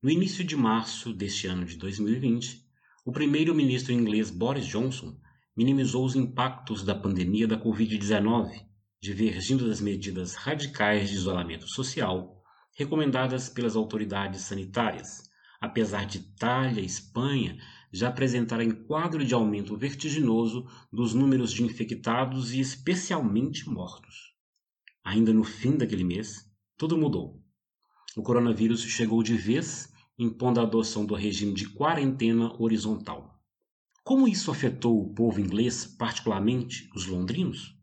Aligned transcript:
No 0.00 0.08
início 0.08 0.44
de 0.44 0.56
março 0.56 1.12
deste 1.12 1.48
ano 1.48 1.64
de 1.64 1.76
2020, 1.76 2.64
o 3.04 3.10
primeiro-ministro 3.10 3.92
inglês 3.92 4.30
Boris 4.30 4.64
Johnson 4.64 5.18
minimizou 5.56 6.04
os 6.04 6.14
impactos 6.14 6.84
da 6.84 6.94
pandemia 6.94 7.48
da 7.48 7.60
Covid-19, 7.60 8.64
divergindo 9.02 9.66
das 9.66 9.80
medidas 9.80 10.36
radicais 10.36 11.08
de 11.08 11.16
isolamento 11.16 11.66
social 11.66 12.40
recomendadas 12.76 13.48
pelas 13.48 13.74
autoridades 13.74 14.42
sanitárias, 14.42 15.28
apesar 15.60 16.06
de 16.06 16.18
Itália 16.18 16.80
e 16.80 16.86
Espanha 16.86 17.58
já 17.92 18.06
apresentarem 18.06 18.70
quadro 18.70 19.24
de 19.24 19.34
aumento 19.34 19.76
vertiginoso 19.76 20.64
dos 20.92 21.12
números 21.12 21.52
de 21.52 21.64
infectados 21.64 22.54
e 22.54 22.60
especialmente 22.60 23.68
mortos. 23.68 24.32
Ainda 25.02 25.32
no 25.32 25.42
fim 25.42 25.76
daquele 25.76 26.04
mês, 26.04 26.48
tudo 26.76 26.96
mudou 26.96 27.42
o 28.16 28.22
coronavírus 28.22 28.82
chegou 28.82 29.22
de 29.22 29.36
vez, 29.36 29.92
impondo 30.18 30.60
a 30.60 30.62
adoção 30.62 31.04
do 31.04 31.14
regime 31.14 31.54
de 31.54 31.68
quarentena 31.68 32.52
horizontal. 32.60 33.38
Como 34.02 34.26
isso 34.26 34.50
afetou 34.50 35.00
o 35.00 35.14
povo 35.14 35.38
inglês, 35.40 35.84
particularmente 35.84 36.88
os 36.94 37.06
londrinos? 37.06 37.76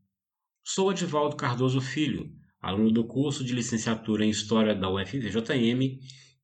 Sou 0.64 0.90
Adivaldo 0.90 1.36
Cardoso 1.36 1.80
Filho, 1.80 2.34
aluno 2.59 2.92
do 2.92 3.06
curso 3.06 3.44
de 3.44 3.53
licenciatura 3.53 4.26
em 4.26 4.30
História 4.31 4.73
da 4.73 4.90
UFVJM, 4.90 6.00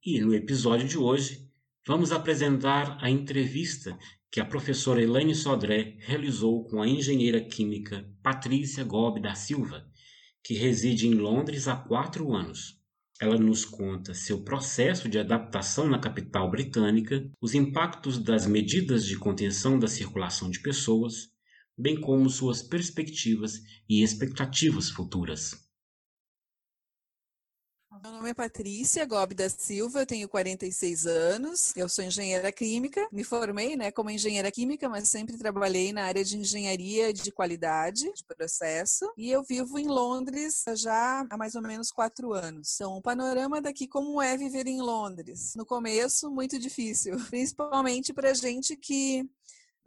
e 0.05 0.21
no 0.21 0.35
episódio 0.35 0.87
de 0.87 0.97
hoje 0.97 1.49
vamos 1.85 2.11
apresentar 2.11 2.97
a 3.01 3.09
entrevista 3.09 3.97
que 4.31 4.39
a 4.39 4.45
professora 4.45 5.01
Elaine 5.01 5.35
Sodré 5.35 5.97
realizou 5.99 6.63
com 6.65 6.81
a 6.81 6.87
engenheira 6.87 7.41
química 7.41 8.07
Patrícia 8.23 8.83
Gobi 8.83 9.19
da 9.19 9.35
Silva, 9.35 9.85
que 10.43 10.53
reside 10.53 11.07
em 11.07 11.15
Londres 11.15 11.67
há 11.67 11.75
quatro 11.75 12.33
anos. 12.33 12.80
Ela 13.21 13.37
nos 13.37 13.63
conta 13.63 14.15
seu 14.15 14.41
processo 14.43 15.07
de 15.07 15.19
adaptação 15.19 15.87
na 15.87 15.99
capital 15.99 16.49
britânica, 16.49 17.23
os 17.39 17.53
impactos 17.53 18.17
das 18.17 18.47
medidas 18.47 19.05
de 19.05 19.15
contenção 19.15 19.77
da 19.77 19.87
circulação 19.87 20.49
de 20.49 20.59
pessoas, 20.59 21.29
bem 21.77 22.01
como 22.01 22.27
suas 22.31 22.63
perspectivas 22.63 23.61
e 23.87 24.01
expectativas 24.01 24.89
futuras. 24.89 25.70
Meu 27.91 28.13
nome 28.13 28.29
é 28.29 28.33
Patrícia 28.33 29.05
Gobi 29.05 29.35
da 29.35 29.49
Silva, 29.49 29.99
eu 29.99 30.05
tenho 30.05 30.29
46 30.29 31.05
anos, 31.05 31.73
eu 31.75 31.89
sou 31.89 32.05
engenheira 32.05 32.49
química, 32.49 33.05
me 33.11 33.21
formei 33.21 33.75
né, 33.75 33.91
como 33.91 34.09
engenheira 34.09 34.49
química, 34.49 34.87
mas 34.87 35.09
sempre 35.09 35.37
trabalhei 35.37 35.91
na 35.91 36.05
área 36.05 36.23
de 36.23 36.37
engenharia 36.37 37.11
de 37.11 37.33
qualidade, 37.33 38.09
de 38.13 38.23
processo, 38.23 39.11
e 39.17 39.29
eu 39.29 39.43
vivo 39.43 39.77
em 39.77 39.87
Londres 39.87 40.63
já 40.77 41.27
há 41.29 41.37
mais 41.37 41.53
ou 41.53 41.61
menos 41.61 41.91
quatro 41.91 42.31
anos. 42.31 42.75
Então, 42.75 42.95
o 42.95 43.01
panorama 43.01 43.61
daqui, 43.61 43.85
como 43.85 44.21
é 44.21 44.37
viver 44.37 44.67
em 44.67 44.81
Londres? 44.81 45.53
No 45.55 45.65
começo, 45.65 46.31
muito 46.31 46.57
difícil, 46.57 47.17
principalmente 47.29 48.13
para 48.13 48.33
gente 48.33 48.77
que 48.77 49.29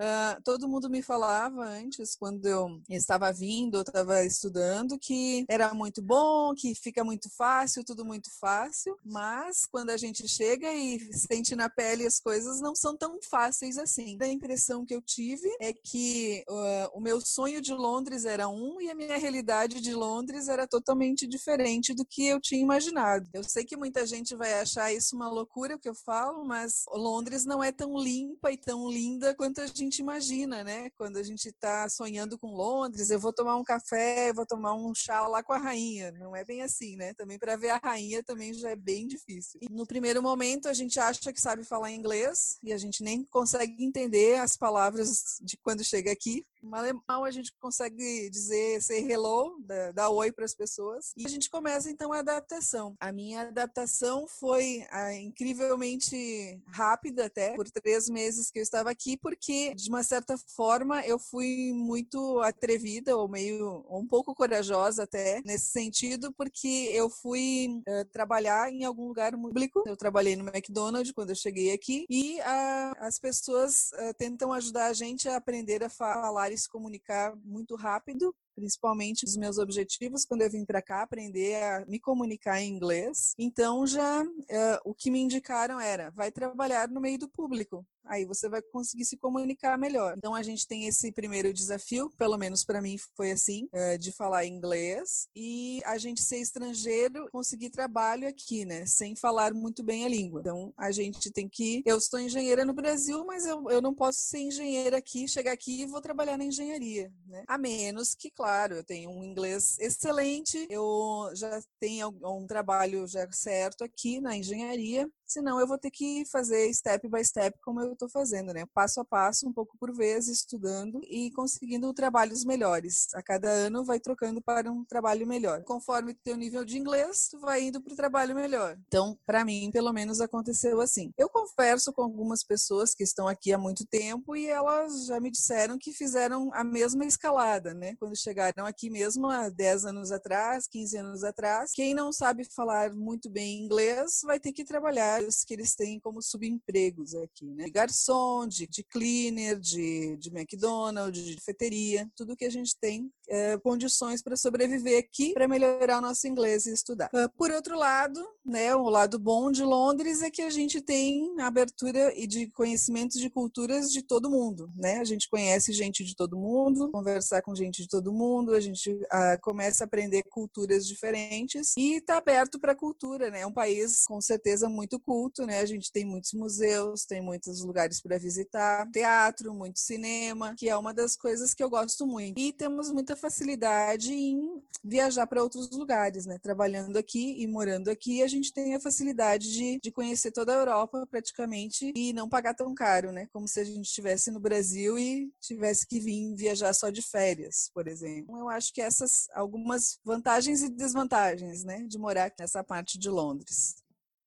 Uh, 0.00 0.43
todo 0.43 0.69
mundo 0.69 0.91
me 0.91 1.03
falava 1.03 1.65
antes, 1.65 2.16
quando 2.16 2.47
eu 2.47 2.81
estava 2.88 3.32
vindo, 3.32 3.77
eu 3.77 3.82
estava 3.82 4.25
estudando, 4.25 4.99
que 4.99 5.44
era 5.49 5.72
muito 5.72 6.03
bom, 6.03 6.53
que 6.55 6.75
fica 6.75 7.05
muito 7.05 7.31
fácil, 7.31 7.84
tudo 7.84 8.05
muito 8.05 8.28
fácil, 8.41 8.99
mas 9.05 9.66
quando 9.66 9.91
a 9.91 9.97
gente 9.97 10.27
chega 10.27 10.72
e 10.72 10.99
sente 11.12 11.55
na 11.55 11.69
pele 11.69 12.06
as 12.06 12.19
coisas 12.19 12.60
não 12.60 12.75
são 12.75 12.97
tão 12.97 13.21
fáceis 13.22 13.78
assim. 13.78 14.19
A 14.21 14.27
impressão 14.27 14.84
que 14.84 14.94
eu 14.94 15.00
tive 15.00 15.49
é 15.60 15.72
que 15.72 16.44
uh, 16.49 16.99
o 16.99 17.00
meu 17.00 17.21
sonho 17.21 17.61
de 17.61 17.72
Londres 17.72 18.25
era 18.25 18.49
um 18.49 18.81
e 18.81 18.91
a 18.91 18.94
minha 18.94 19.16
realidade 19.16 19.81
de 19.81 19.94
Londres 19.94 20.49
era 20.49 20.66
totalmente 20.66 21.26
diferente 21.26 21.94
do 21.94 22.05
que 22.05 22.26
eu 22.26 22.41
tinha 22.41 22.61
imaginado. 22.61 23.28
Eu 23.32 23.44
sei 23.44 23.65
que 23.65 23.76
muita 23.76 24.05
gente 24.06 24.34
vai 24.34 24.61
achar 24.61 24.93
isso 24.93 25.15
uma 25.15 25.28
loucura 25.28 25.76
o 25.76 25.78
que 25.78 25.88
eu 25.88 25.94
falo, 25.94 26.44
mas 26.44 26.84
Londres 26.93 27.44
não 27.44 27.62
é 27.62 27.71
tão 27.71 27.97
limpa 27.97 28.50
e 28.50 28.56
tão 28.56 28.91
linda 28.91 29.34
quanto 29.34 29.61
a 29.61 29.66
gente 29.66 29.84
gente 29.84 29.99
imagina, 29.99 30.65
né? 30.65 30.91
Quando 30.97 31.17
a 31.19 31.22
gente 31.22 31.49
está 31.49 31.89
sonhando 31.89 32.39
com 32.39 32.55
Londres, 32.55 33.11
eu 33.11 33.21
vou 33.21 33.33
tomar 33.33 33.56
um 33.56 33.62
café, 33.62 34.33
vou 34.33 34.47
tomar 34.47 34.75
um 34.75 34.95
chá 34.95 35.27
lá 35.28 35.43
com 35.43 35.53
a 35.53 35.59
rainha. 35.59 36.11
Não 36.12 36.34
é 36.34 36.45
bem 36.45 36.62
assim, 36.62 36.97
né? 36.97 37.15
Também 37.15 37.39
para 37.39 37.56
ver 37.56 37.71
a 37.71 37.77
rainha 37.77 38.23
também 38.23 38.53
já 38.53 38.71
é 38.71 38.77
bem 38.77 39.06
difícil. 39.06 39.61
E 39.62 39.73
no 39.73 39.87
primeiro 39.87 40.23
momento 40.23 40.69
a 40.69 40.73
gente 40.73 40.99
acha 40.99 41.33
que 41.33 41.41
sabe 41.41 41.65
falar 41.65 41.93
inglês 41.93 42.59
e 42.62 42.73
a 42.73 42.78
gente 42.78 43.03
nem 43.03 43.25
consegue 43.25 43.84
entender 43.84 44.41
as 44.41 44.56
palavras 44.56 45.39
de 45.41 45.56
quando 45.59 45.84
chega 45.84 46.11
aqui. 46.11 46.44
Mal 46.64 47.25
a 47.25 47.30
gente 47.30 47.52
consegue 47.60 48.28
dizer, 48.30 48.82
ser 48.82 49.08
hello, 49.08 49.56
dar 49.94 50.10
oi 50.10 50.32
para 50.32 50.44
as 50.44 50.54
pessoas. 50.54 51.12
E 51.16 51.26
a 51.26 51.28
gente 51.28 51.50
começa 51.50 51.91
então 51.91 52.12
a 52.12 52.19
adaptação. 52.19 52.94
A 52.98 53.12
minha 53.12 53.42
adaptação 53.42 54.26
foi 54.26 54.84
ah, 54.91 55.14
incrivelmente 55.14 56.60
rápida 56.66 57.26
até, 57.26 57.54
por 57.54 57.70
três 57.70 58.08
meses 58.08 58.50
que 58.50 58.58
eu 58.58 58.62
estava 58.62 58.91
aqui, 58.91 59.16
porque 59.16 59.75
de 59.75 59.88
uma 59.88 60.02
certa 60.02 60.36
forma 60.56 61.04
eu 61.06 61.19
fui 61.19 61.72
muito 61.75 62.41
atrevida 62.41 63.16
ou 63.16 63.28
meio 63.28 63.84
ou 63.88 64.00
um 64.00 64.06
pouco 64.06 64.34
corajosa 64.34 65.04
até 65.04 65.42
nesse 65.44 65.66
sentido, 65.66 66.32
porque 66.32 66.91
eu 66.92 67.08
fui 67.10 67.82
uh, 67.88 68.04
trabalhar 68.10 68.72
em 68.72 68.84
algum 68.84 69.08
lugar 69.08 69.32
público. 69.32 69.82
Eu 69.86 69.96
trabalhei 69.96 70.36
no 70.36 70.48
McDonald's 70.48 71.12
quando 71.12 71.31
eu 71.31 71.36
cheguei 71.36 71.72
aqui 71.72 72.06
e 72.08 72.38
uh, 72.41 72.94
as 72.98 73.19
pessoas 73.19 73.91
uh, 73.92 74.14
tentam 74.16 74.52
ajudar 74.52 74.86
a 74.86 74.92
gente 74.92 75.28
a 75.28 75.36
aprender 75.36 75.82
a 75.84 75.88
falar 75.88 76.52
se 76.56 76.69
comunicar 76.69 77.34
muito 77.44 77.76
rápido 77.76 78.34
principalmente 78.54 79.25
os 79.25 79.37
meus 79.37 79.59
objetivos 79.59 80.25
quando 80.25 80.42
eu 80.42 80.50
vim 80.50 80.65
para 80.65 80.81
cá 80.81 81.03
aprender 81.03 81.56
a 81.62 81.84
me 81.87 81.98
comunicar 81.98 82.60
em 82.60 82.70
inglês. 82.70 83.34
Então 83.38 83.87
já 83.87 84.22
uh, 84.22 84.81
o 84.84 84.94
que 84.94 85.10
me 85.10 85.19
indicaram 85.19 85.81
era 85.81 86.10
vai 86.10 86.31
trabalhar 86.31 86.88
no 86.88 87.00
meio 87.00 87.19
do 87.19 87.28
público. 87.28 87.84
Aí 88.06 88.25
você 88.25 88.48
vai 88.48 88.60
conseguir 88.62 89.04
se 89.04 89.16
comunicar 89.16 89.78
melhor. 89.78 90.15
Então 90.16 90.34
a 90.34 90.42
gente 90.42 90.66
tem 90.66 90.87
esse 90.87 91.10
primeiro 91.12 91.53
desafio, 91.53 92.10
pelo 92.19 92.37
menos 92.37 92.65
para 92.65 92.81
mim 92.81 92.97
foi 93.16 93.32
assim, 93.32 93.69
uh, 93.72 93.98
de 93.98 94.12
falar 94.12 94.44
inglês 94.44 95.28
e 95.34 95.81
a 95.84 95.98
gente 95.98 96.22
ser 96.22 96.38
estrangeiro, 96.38 97.28
conseguir 97.31 97.70
trabalho 97.70 98.28
aqui, 98.28 98.64
né, 98.64 98.87
sem 98.87 99.16
falar 99.16 99.54
muito 99.54 99.82
bem 99.82 100.04
a 100.04 100.09
língua. 100.09 100.41
Então 100.41 100.72
a 100.76 100.91
gente 100.91 101.31
tem 101.31 101.48
que, 101.48 101.82
eu 101.87 102.00
sou 102.00 102.20
engenheira 102.20 102.64
no 102.64 102.75
Brasil, 102.75 103.25
mas 103.25 103.47
eu, 103.47 103.70
eu 103.70 103.81
não 103.81 103.94
posso 103.94 104.20
ser 104.20 104.38
engenheira 104.38 104.98
aqui, 104.98 105.26
chegar 105.28 105.53
aqui 105.53 105.82
e 105.82 105.87
vou 105.87 106.00
trabalhar 106.00 106.37
na 106.37 106.44
engenharia, 106.44 107.12
né? 107.26 107.44
A 107.47 107.56
menos 107.59 108.14
que, 108.14 108.31
claro, 108.31 108.76
eu 108.76 108.84
tenho 108.84 109.10
um 109.10 109.25
inglês 109.25 109.76
excelente, 109.78 110.66
eu 110.70 111.31
já 111.34 111.60
tenho 111.81 112.14
um 112.22 112.47
trabalho 112.47 113.06
já 113.06 113.26
certo 113.32 113.84
aqui 113.84 114.20
na 114.20 114.37
engenharia, 114.37 115.09
senão 115.26 115.59
eu 115.59 115.66
vou 115.66 115.78
ter 115.78 115.91
que 115.91 116.25
fazer 116.26 116.72
step 116.72 117.09
by 117.09 117.25
step 117.25 117.59
como 117.62 117.81
eu 117.81 117.94
estou 117.94 118.09
fazendo, 118.09 118.53
né? 118.53 118.65
Passo 118.72 119.00
a 119.00 119.05
passo, 119.05 119.49
um 119.49 119.53
pouco 119.53 119.77
por 119.78 119.93
vez, 119.94 120.28
estudando 120.28 121.00
e 121.05 121.31
conseguindo 121.32 121.93
trabalhos 121.93 122.44
melhores. 122.44 123.09
A 123.15 123.22
cada 123.22 123.49
ano 123.49 123.84
vai 123.84 123.99
trocando 123.99 124.41
para 124.41 124.71
um 124.71 124.84
trabalho 124.84 125.27
melhor. 125.27 125.64
Conforme 125.64 126.12
o 126.12 126.17
teu 126.23 126.37
nível 126.37 126.64
de 126.64 126.79
inglês, 126.79 127.29
tu 127.31 127.41
vai 127.41 127.62
indo 127.64 127.81
para 127.81 127.93
o 127.93 127.96
trabalho 127.96 128.35
melhor. 128.35 128.79
Então, 128.87 129.19
para 129.26 129.44
mim, 129.44 129.70
pelo 129.73 129.93
menos 129.93 130.20
aconteceu 130.20 130.81
assim. 130.81 131.12
Eu 131.17 131.29
converso 131.29 131.93
com 131.93 132.02
algumas 132.02 132.44
pessoas 132.44 132.94
que 132.94 133.02
estão 133.02 133.26
aqui 133.26 133.52
há 133.52 133.58
muito 133.58 133.87
tempo 133.87 134.37
e 134.37 134.46
elas 134.46 135.06
já 135.06 135.19
me 135.19 135.31
disseram 135.31 135.79
que 135.79 135.93
fizeram 135.93 136.50
a 136.52 136.62
mesma 136.62 137.05
escalada, 137.05 137.75
né? 137.75 137.96
Quando 137.96 138.17
chegaram 138.17 138.67
aqui 138.67 138.91
mesmo 138.91 139.29
há 139.29 139.49
10 139.49 139.87
anos 139.87 140.12
atrás, 140.12 140.67
15 140.69 140.96
anos 140.99 141.25
atrás, 141.25 141.73
quem 141.73 141.94
não 141.94 142.12
sabe 142.12 142.44
falar 142.55 142.93
muito 142.93 143.31
bem 143.31 143.64
inglês 143.64 144.20
vai 144.25 144.38
ter 144.38 144.52
que 144.52 144.64
trabalhar 144.64 145.14
trabalhos 145.14 145.44
que 145.44 145.55
eles 145.55 145.75
têm 145.75 146.00
como 146.00 146.20
subempregos 146.20 147.14
aqui, 147.14 147.46
né? 147.55 147.69
Garçom, 147.84 148.46
de, 148.46 148.66
de 148.66 148.82
cleaner, 148.82 149.58
de, 149.58 150.16
de 150.16 150.31
McDonald's, 150.31 151.25
de 151.25 151.36
cafeteria, 151.36 152.08
tudo 152.16 152.36
que 152.36 152.44
a 152.44 152.50
gente 152.50 152.76
tem 152.78 153.10
é, 153.28 153.56
condições 153.58 154.22
para 154.22 154.36
sobreviver 154.36 154.98
aqui, 154.98 155.32
para 155.32 155.48
melhorar 155.48 155.98
o 155.98 156.00
nosso 156.00 156.26
inglês 156.26 156.66
e 156.66 156.72
estudar. 156.72 157.10
Uh, 157.14 157.28
por 157.36 157.50
outro 157.50 157.76
lado, 157.76 158.20
né, 158.44 158.75
o 158.75 158.88
lado 158.88 159.19
bom 159.19 159.50
de 159.50 159.62
Londres 159.62 160.22
é 160.22 160.31
que 160.31 160.42
a 160.42 160.50
gente 160.50 160.81
tem 160.81 161.40
abertura 161.40 162.12
e 162.19 162.26
de 162.26 162.50
conhecimentos 162.50 163.20
de 163.20 163.31
culturas 163.31 163.92
de 163.92 164.02
todo 164.02 164.31
mundo, 164.31 164.70
né? 164.76 164.98
A 164.98 165.04
gente 165.04 165.28
conhece 165.28 165.72
gente 165.72 166.04
de 166.04 166.14
todo 166.14 166.36
mundo, 166.36 166.90
conversar 166.90 167.42
com 167.42 167.54
gente 167.54 167.82
de 167.82 167.88
todo 167.88 168.12
mundo 168.12 168.54
a 168.54 168.60
gente 168.60 168.90
uh, 168.90 169.40
começa 169.40 169.84
a 169.84 169.86
aprender 169.86 170.22
culturas 170.25 170.86
diferentes 170.86 171.75
e 171.76 171.96
está 171.96 172.19
aberto 172.19 172.58
para 172.58 172.72
a 172.72 172.76
cultura, 172.76 173.31
né? 173.31 173.40
É 173.40 173.46
um 173.46 173.52
país 173.52 174.04
com 174.06 174.20
certeza 174.20 174.69
muito 174.69 174.98
culto, 175.00 175.46
né? 175.46 175.60
A 175.60 175.66
gente 175.66 175.90
tem 175.92 176.04
muitos 176.04 176.32
museus, 176.32 177.04
tem 177.04 177.20
muitos 177.20 177.62
para 178.03 178.19
visitar, 178.19 178.91
teatro, 178.91 179.53
muito 179.53 179.79
cinema, 179.79 180.55
que 180.56 180.69
é 180.69 180.76
uma 180.76 180.94
das 180.94 181.17
coisas 181.17 181.53
que 181.53 181.62
eu 181.62 181.71
gosto 181.71 182.06
muito. 182.06 182.38
E 182.38 182.53
temos 182.53 182.91
muita 182.91 183.17
facilidade 183.17 184.12
em 184.12 184.62
viajar 184.82 185.26
para 185.26 185.43
outros 185.43 185.71
lugares, 185.71 186.26
né? 186.26 186.38
Trabalhando 186.38 186.97
aqui 186.97 187.43
e 187.43 187.47
morando 187.47 187.88
aqui, 187.88 188.23
a 188.23 188.29
gente 188.29 188.53
tem 188.53 188.75
a 188.75 188.81
facilidade 188.81 189.53
de, 189.53 189.79
de 189.82 189.91
conhecer 189.91 190.31
toda 190.31 190.53
a 190.53 190.59
Europa 190.59 191.06
praticamente 191.11 191.93
e 191.97 192.12
não 192.12 192.29
pagar 192.29 192.55
tão 192.55 192.75
caro, 192.75 193.12
né? 193.12 193.26
Como 193.32 193.49
se 193.49 193.61
a 193.61 193.65
gente 193.65 193.87
estivesse 193.87 194.31
no 194.31 194.41
Brasil 194.41 194.99
e 194.99 195.31
tivesse 195.41 195.87
que 195.87 195.99
vir 196.00 196.35
viajar 196.35 196.73
só 196.73 196.91
de 196.91 197.03
férias, 197.03 197.70
por 197.73 197.88
exemplo. 197.88 198.35
Então, 198.35 198.38
eu 198.38 198.49
acho 198.49 198.73
que 198.73 198.81
essas 198.81 199.29
algumas 199.32 199.99
vantagens 200.05 200.62
e 200.62 200.69
desvantagens, 200.69 201.65
né, 201.65 201.85
de 201.88 201.99
morar 201.99 202.32
nessa 202.38 202.62
parte 202.62 202.99
de 202.99 203.09
Londres. 203.09 203.83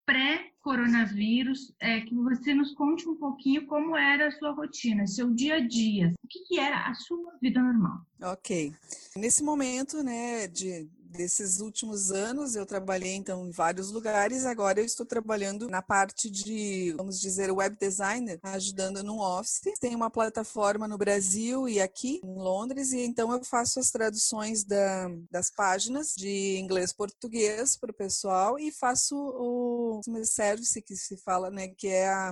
Pré-coronavírus, 0.08 1.74
é 1.82 2.00
que 2.00 2.16
você 2.16 2.54
nos 2.54 2.74
conte 2.74 3.06
um 3.10 3.16
pouquinho 3.16 3.68
como 3.68 3.98
era 3.98 4.30
a 4.30 4.32
sua 4.32 4.52
rotina, 4.52 5.06
seu 5.06 5.34
dia 5.34 5.56
a 5.56 5.60
dia, 5.60 6.14
o 6.24 6.28
que, 6.30 6.40
que 6.46 6.58
era 6.58 6.88
a 6.88 6.94
sua 6.94 7.34
vida 7.42 7.62
normal. 7.62 8.06
Ok. 8.22 8.74
Nesse 9.18 9.44
momento, 9.44 10.02
né, 10.02 10.48
de 10.48 10.88
desses 11.18 11.60
últimos 11.60 12.12
anos 12.12 12.56
eu 12.56 12.66
trabalhei 12.66 13.16
então 13.16 13.48
em 13.48 13.52
vários 13.52 13.92
lugares. 13.92 14.46
Agora 14.46 14.80
eu 14.80 14.86
estou 14.86 15.06
trabalhando 15.06 15.68
na 15.68 15.82
parte 15.82 16.30
de, 16.30 16.94
vamos 16.96 17.20
dizer, 17.20 17.52
web 17.52 17.76
designer, 17.78 18.40
ajudando 18.44 19.04
no 19.04 19.20
office. 19.20 19.62
Tem 19.82 19.96
uma 19.96 20.12
plataforma 20.12 20.88
no 20.88 20.98
Brasil 20.98 21.68
e 21.68 21.82
aqui 21.82 22.22
em 22.24 22.36
Londres 22.36 22.92
e 22.92 23.00
então 23.00 23.32
eu 23.34 23.44
faço 23.44 23.80
as 23.80 23.90
traduções 23.90 24.64
da, 24.64 25.10
das 25.32 25.50
páginas 25.50 26.14
de 26.16 26.58
inglês 26.60 26.94
português 26.94 27.76
para 27.76 27.92
o 27.92 27.94
pessoal 27.94 28.60
e 28.60 28.72
faço 28.72 29.16
o 29.18 30.02
service 30.24 30.80
que 30.82 30.96
se 30.96 31.18
fala, 31.18 31.50
né, 31.50 31.70
que 31.70 31.88
é 31.88 32.08
a 32.10 32.32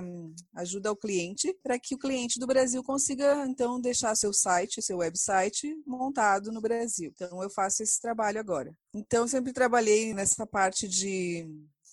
ajuda 0.54 0.88
ao 0.88 0.96
cliente 0.96 1.52
para 1.62 1.78
que 1.78 1.94
o 1.94 1.98
cliente 1.98 2.38
do 2.38 2.46
Brasil 2.46 2.82
consiga 2.84 3.46
então 3.46 3.80
deixar 3.80 4.14
seu 4.14 4.32
site, 4.32 4.80
seu 4.80 4.98
website 4.98 5.74
montado 5.84 6.52
no 6.52 6.60
Brasil. 6.60 7.12
Então 7.14 7.42
eu 7.42 7.50
faço 7.50 7.82
esse 7.82 8.00
trabalho 8.00 8.38
agora. 8.38 8.75
Então, 8.94 9.28
sempre 9.28 9.52
trabalhei 9.52 10.14
nessa 10.14 10.46
parte 10.46 10.88
de 10.88 11.46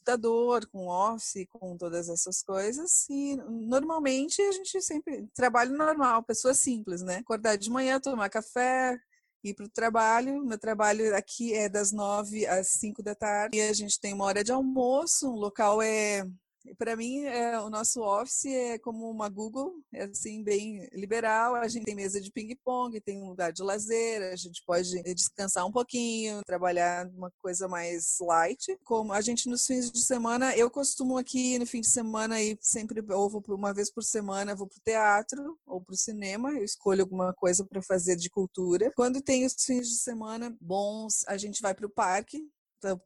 computador, 0.04 0.68
com 0.68 0.88
office, 0.88 1.48
com 1.50 1.78
todas 1.78 2.10
essas 2.10 2.44
coisas. 2.44 3.08
E 3.10 3.38
normalmente 3.48 4.42
a 4.42 4.52
gente 4.52 4.82
sempre 4.82 5.28
trabalho 5.34 5.76
normal, 5.76 6.24
pessoa 6.24 6.54
simples, 6.54 7.02
né? 7.02 7.18
Acordar 7.18 7.56
de 7.58 7.70
manhã, 7.70 8.00
tomar 8.00 8.30
café, 8.30 9.00
ir 9.44 9.54
para 9.54 9.66
o 9.66 9.70
trabalho. 9.70 10.46
Meu 10.46 10.60
trabalho 10.60 11.16
aqui 11.16 11.54
é 11.54 11.70
das 11.70 11.92
nove 11.92 12.46
às 12.46 12.68
cinco 12.68 13.02
da 13.02 13.16
tarde. 13.16 13.58
E 13.58 13.62
a 13.62 13.74
gente 13.74 14.00
tem 14.00 14.14
uma 14.14 14.26
hora 14.26 14.44
de 14.44 14.52
almoço, 14.52 15.30
o 15.30 15.36
local 15.36 15.82
é 15.82 16.28
para 16.78 16.96
mim, 16.96 17.24
é, 17.24 17.60
o 17.60 17.70
nosso 17.70 18.02
office 18.02 18.46
é 18.46 18.78
como 18.78 19.10
uma 19.10 19.30
Google, 19.30 19.74
é 19.94 20.04
assim, 20.04 20.44
bem 20.44 20.88
liberal. 20.94 21.56
A 21.56 21.68
gente 21.68 21.86
tem 21.86 21.96
mesa 21.96 22.22
de 22.22 22.32
ping-pong, 22.32 23.00
tem 23.02 23.22
um 23.22 23.30
lugar 23.30 23.52
de 23.52 23.62
lazer, 23.62 24.22
a 24.32 24.36
gente 24.36 24.64
pode 24.66 25.02
descansar 25.14 25.66
um 25.66 25.72
pouquinho, 25.72 26.42
trabalhar 26.46 27.08
uma 27.08 27.32
coisa 27.42 27.68
mais 27.68 28.18
light. 28.22 28.78
Como 28.84 29.12
a 29.14 29.22
gente 29.22 29.50
nos 29.50 29.66
fins 29.66 29.92
de 29.92 30.02
semana, 30.02 30.56
eu 30.56 30.70
costumo 30.70 31.18
aqui 31.18 31.60
no 31.60 31.66
fim 31.66 31.82
de 31.82 31.90
semana 31.90 32.42
ir 32.42 32.58
sempre, 32.62 33.04
ou 33.14 33.30
vou 33.30 33.44
uma 33.50 33.74
vez 33.74 33.92
por 33.92 34.04
semana, 34.04 34.56
vou 34.56 34.68
para 34.68 34.78
o 34.78 34.84
teatro 34.84 35.60
ou 35.66 35.82
para 35.82 35.94
o 35.94 35.98
cinema, 35.98 36.52
eu 36.52 36.64
escolho 36.64 37.02
alguma 37.02 37.34
coisa 37.34 37.66
para 37.66 37.82
fazer 37.82 38.16
de 38.16 38.30
cultura. 38.30 38.92
Quando 38.96 39.22
tem 39.22 39.46
os 39.46 39.54
fins 39.54 39.90
de 39.90 39.96
semana 39.96 40.56
bons, 40.62 41.24
a 41.28 41.38
gente 41.38 41.62
vai 41.62 41.74
para 41.74 41.86
o 41.86 41.90
parque, 41.90 42.42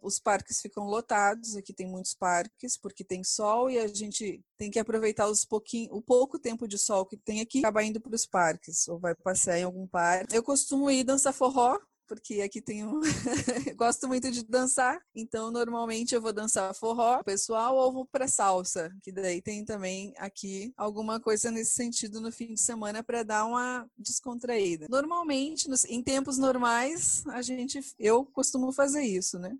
Os 0.01 0.19
parques 0.19 0.61
ficam 0.61 0.85
lotados, 0.85 1.55
aqui 1.55 1.73
tem 1.73 1.87
muitos 1.87 2.13
parques, 2.13 2.77
porque 2.77 3.03
tem 3.03 3.23
sol 3.23 3.69
e 3.69 3.77
a 3.77 3.87
gente 3.87 4.43
tem 4.57 4.71
que 4.71 4.79
aproveitar 4.79 5.27
os 5.27 5.45
pouquinho, 5.45 5.93
o 5.93 6.01
pouco 6.01 6.39
tempo 6.39 6.67
de 6.67 6.77
sol 6.77 7.05
que 7.05 7.17
tem 7.17 7.41
aqui, 7.41 7.59
acaba 7.59 7.83
indo 7.83 7.99
para 7.99 8.15
os 8.15 8.25
parques, 8.25 8.87
ou 8.87 8.99
vai 8.99 9.15
passear 9.15 9.59
em 9.59 9.63
algum 9.63 9.87
parque. 9.87 10.35
Eu 10.35 10.43
costumo 10.43 10.89
ir 10.89 11.03
dançar 11.03 11.33
forró, 11.33 11.79
porque 12.07 12.41
aqui 12.41 12.61
tem 12.61 12.85
um. 12.85 13.01
gosto 13.75 14.07
muito 14.07 14.31
de 14.31 14.43
dançar, 14.43 14.99
então 15.13 15.51
normalmente 15.51 16.15
eu 16.15 16.21
vou 16.21 16.33
dançar 16.33 16.73
forró 16.73 17.21
pessoal 17.23 17.75
ou 17.75 17.91
vou 17.91 18.05
para 18.05 18.27
salsa, 18.27 18.89
que 19.03 19.11
daí 19.11 19.41
tem 19.41 19.65
também 19.65 20.13
aqui 20.17 20.73
alguma 20.77 21.19
coisa 21.19 21.51
nesse 21.51 21.73
sentido 21.73 22.21
no 22.21 22.31
fim 22.31 22.53
de 22.53 22.61
semana 22.61 23.03
para 23.03 23.23
dar 23.23 23.45
uma 23.45 23.87
descontraída. 23.97 24.87
Normalmente, 24.89 25.69
nos, 25.69 25.83
em 25.85 26.01
tempos 26.01 26.37
normais, 26.37 27.23
a 27.27 27.41
gente 27.41 27.79
eu 27.99 28.25
costumo 28.25 28.71
fazer 28.71 29.03
isso, 29.03 29.37
né? 29.37 29.57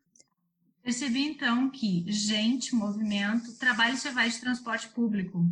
Percebi 0.88 1.26
então 1.26 1.70
que 1.70 2.06
gente, 2.08 2.74
movimento, 2.74 3.52
trabalho 3.58 3.98
você 3.98 4.10
vai 4.10 4.30
de 4.30 4.40
transporte 4.40 4.88
público. 4.88 5.46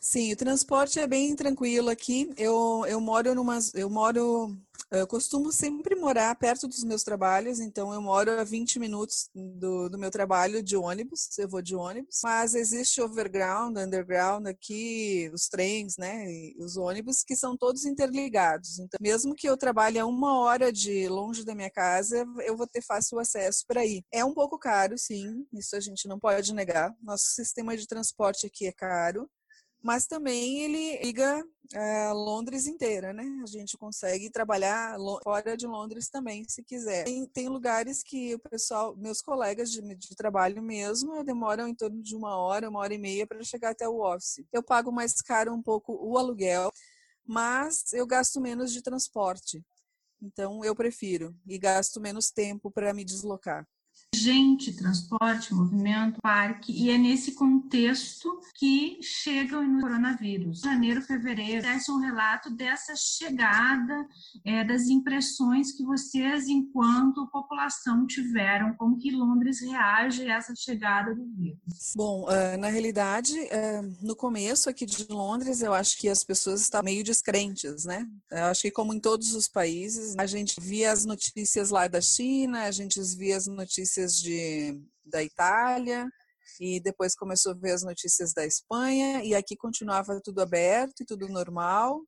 Sim, 0.00 0.32
o 0.32 0.36
transporte 0.36 1.00
é 1.00 1.08
bem 1.08 1.34
tranquilo 1.34 1.90
aqui. 1.90 2.30
Eu, 2.36 2.84
eu 2.86 3.00
moro 3.00 3.34
numa, 3.34 3.58
eu 3.74 3.90
moro 3.90 4.56
eu 4.90 5.06
costumo 5.06 5.52
sempre 5.52 5.94
morar 5.94 6.34
perto 6.36 6.68
dos 6.68 6.84
meus 6.84 7.02
trabalhos, 7.02 7.60
então 7.60 7.92
eu 7.92 8.00
moro 8.00 8.38
a 8.38 8.44
20 8.44 8.78
minutos 8.78 9.28
do, 9.34 9.88
do 9.88 9.98
meu 9.98 10.10
trabalho 10.10 10.62
de 10.62 10.76
ônibus, 10.76 11.36
eu 11.38 11.48
vou 11.48 11.62
de 11.62 11.74
ônibus, 11.74 12.20
mas 12.22 12.54
existe 12.54 13.00
overground, 13.00 13.76
underground 13.76 14.46
aqui, 14.46 15.30
os 15.32 15.48
trens, 15.48 15.96
né, 15.96 16.26
os 16.58 16.76
ônibus 16.76 17.22
que 17.22 17.36
são 17.36 17.56
todos 17.56 17.84
interligados. 17.84 18.78
Então, 18.78 18.98
mesmo 19.00 19.34
que 19.34 19.48
eu 19.48 19.56
trabalhe 19.56 19.98
a 19.98 20.06
uma 20.06 20.38
hora 20.40 20.72
de 20.72 21.08
longe 21.08 21.44
da 21.44 21.54
minha 21.54 21.70
casa, 21.70 22.26
eu 22.44 22.56
vou 22.56 22.66
ter 22.66 22.82
fácil 22.82 23.18
acesso 23.18 23.64
para 23.66 23.84
ir. 23.84 24.04
É 24.12 24.24
um 24.24 24.34
pouco 24.34 24.58
caro, 24.58 24.96
sim, 24.98 25.46
isso 25.52 25.76
a 25.76 25.80
gente 25.80 26.06
não 26.08 26.18
pode 26.18 26.54
negar. 26.54 26.94
Nosso 27.02 27.26
sistema 27.30 27.76
de 27.76 27.86
transporte 27.86 28.46
aqui 28.46 28.66
é 28.66 28.72
caro, 28.72 29.28
mas 29.84 30.06
também 30.06 30.60
ele 30.60 31.04
liga 31.04 31.44
é, 31.74 32.10
Londres 32.10 32.66
inteira, 32.66 33.12
né? 33.12 33.22
A 33.42 33.46
gente 33.46 33.76
consegue 33.76 34.30
trabalhar 34.30 34.96
fora 35.22 35.58
de 35.58 35.66
Londres 35.66 36.08
também, 36.08 36.42
se 36.48 36.62
quiser. 36.62 37.04
Tem, 37.04 37.26
tem 37.26 37.48
lugares 37.50 38.02
que 38.02 38.34
o 38.34 38.38
pessoal, 38.38 38.96
meus 38.96 39.20
colegas 39.20 39.70
de, 39.70 39.82
de, 39.94 40.16
trabalho 40.16 40.62
mesmo, 40.62 41.22
demoram 41.22 41.68
em 41.68 41.74
torno 41.74 42.02
de 42.02 42.16
uma 42.16 42.34
hora, 42.34 42.70
uma 42.70 42.80
hora 42.80 42.94
e 42.94 42.98
meia 42.98 43.26
para 43.26 43.44
chegar 43.44 43.72
até 43.72 43.86
o 43.86 44.00
office. 44.00 44.42
Eu 44.50 44.62
pago 44.62 44.90
mais 44.90 45.20
caro 45.20 45.52
um 45.52 45.62
pouco 45.62 45.92
o 46.00 46.16
aluguel, 46.16 46.72
mas 47.26 47.92
eu 47.92 48.06
gasto 48.06 48.40
menos 48.40 48.72
de 48.72 48.80
transporte. 48.80 49.62
Então 50.22 50.64
eu 50.64 50.74
prefiro 50.74 51.36
e 51.46 51.58
gasto 51.58 52.00
menos 52.00 52.30
tempo 52.30 52.70
para 52.70 52.94
me 52.94 53.04
deslocar 53.04 53.68
gente, 54.14 54.72
transporte, 54.72 55.52
movimento, 55.52 56.20
parque, 56.22 56.72
e 56.72 56.90
é 56.90 56.96
nesse 56.96 57.32
contexto 57.32 58.40
que 58.54 58.98
chega 59.02 59.58
o 59.58 59.80
coronavírus. 59.80 60.60
Janeiro, 60.60 61.02
fevereiro, 61.02 61.62
desce 61.62 61.90
um 61.90 61.98
relato 61.98 62.50
dessa 62.50 62.94
chegada, 62.96 64.06
é, 64.44 64.64
das 64.64 64.86
impressões 64.86 65.72
que 65.72 65.84
vocês, 65.84 66.46
enquanto 66.46 67.26
população, 67.26 68.06
tiveram, 68.06 68.74
como 68.74 68.96
que 68.96 69.10
Londres 69.10 69.60
reage 69.60 70.30
a 70.30 70.36
essa 70.36 70.54
chegada 70.54 71.14
do 71.14 71.26
vírus. 71.34 71.92
Bom, 71.96 72.24
uh, 72.24 72.56
na 72.58 72.68
realidade, 72.68 73.32
uh, 73.32 73.96
no 74.00 74.14
começo 74.14 74.70
aqui 74.70 74.86
de 74.86 75.06
Londres, 75.10 75.62
eu 75.62 75.74
acho 75.74 75.98
que 75.98 76.08
as 76.08 76.22
pessoas 76.22 76.60
estavam 76.60 76.84
meio 76.84 77.02
descrentes, 77.02 77.84
né? 77.84 78.06
Eu 78.30 78.44
acho 78.44 78.62
que 78.62 78.70
como 78.70 78.94
em 78.94 79.00
todos 79.00 79.34
os 79.34 79.48
países, 79.48 80.14
a 80.18 80.26
gente 80.26 80.60
via 80.60 80.92
as 80.92 81.04
notícias 81.04 81.70
lá 81.70 81.88
da 81.88 82.00
China, 82.00 82.62
a 82.64 82.70
gente 82.70 83.00
via 83.16 83.36
as 83.36 83.46
notícias 83.46 84.03
notícias 84.04 84.20
de, 84.20 84.82
da 85.04 85.22
Itália 85.22 86.08
e 86.60 86.80
depois 86.80 87.14
começou 87.14 87.52
a 87.52 87.56
ver 87.56 87.72
as 87.72 87.82
notícias 87.82 88.32
da 88.32 88.44
Espanha 88.44 89.24
e 89.24 89.34
aqui 89.34 89.56
continuava 89.56 90.20
tudo 90.22 90.40
aberto 90.40 91.00
e 91.00 91.06
tudo 91.06 91.26
normal 91.28 92.02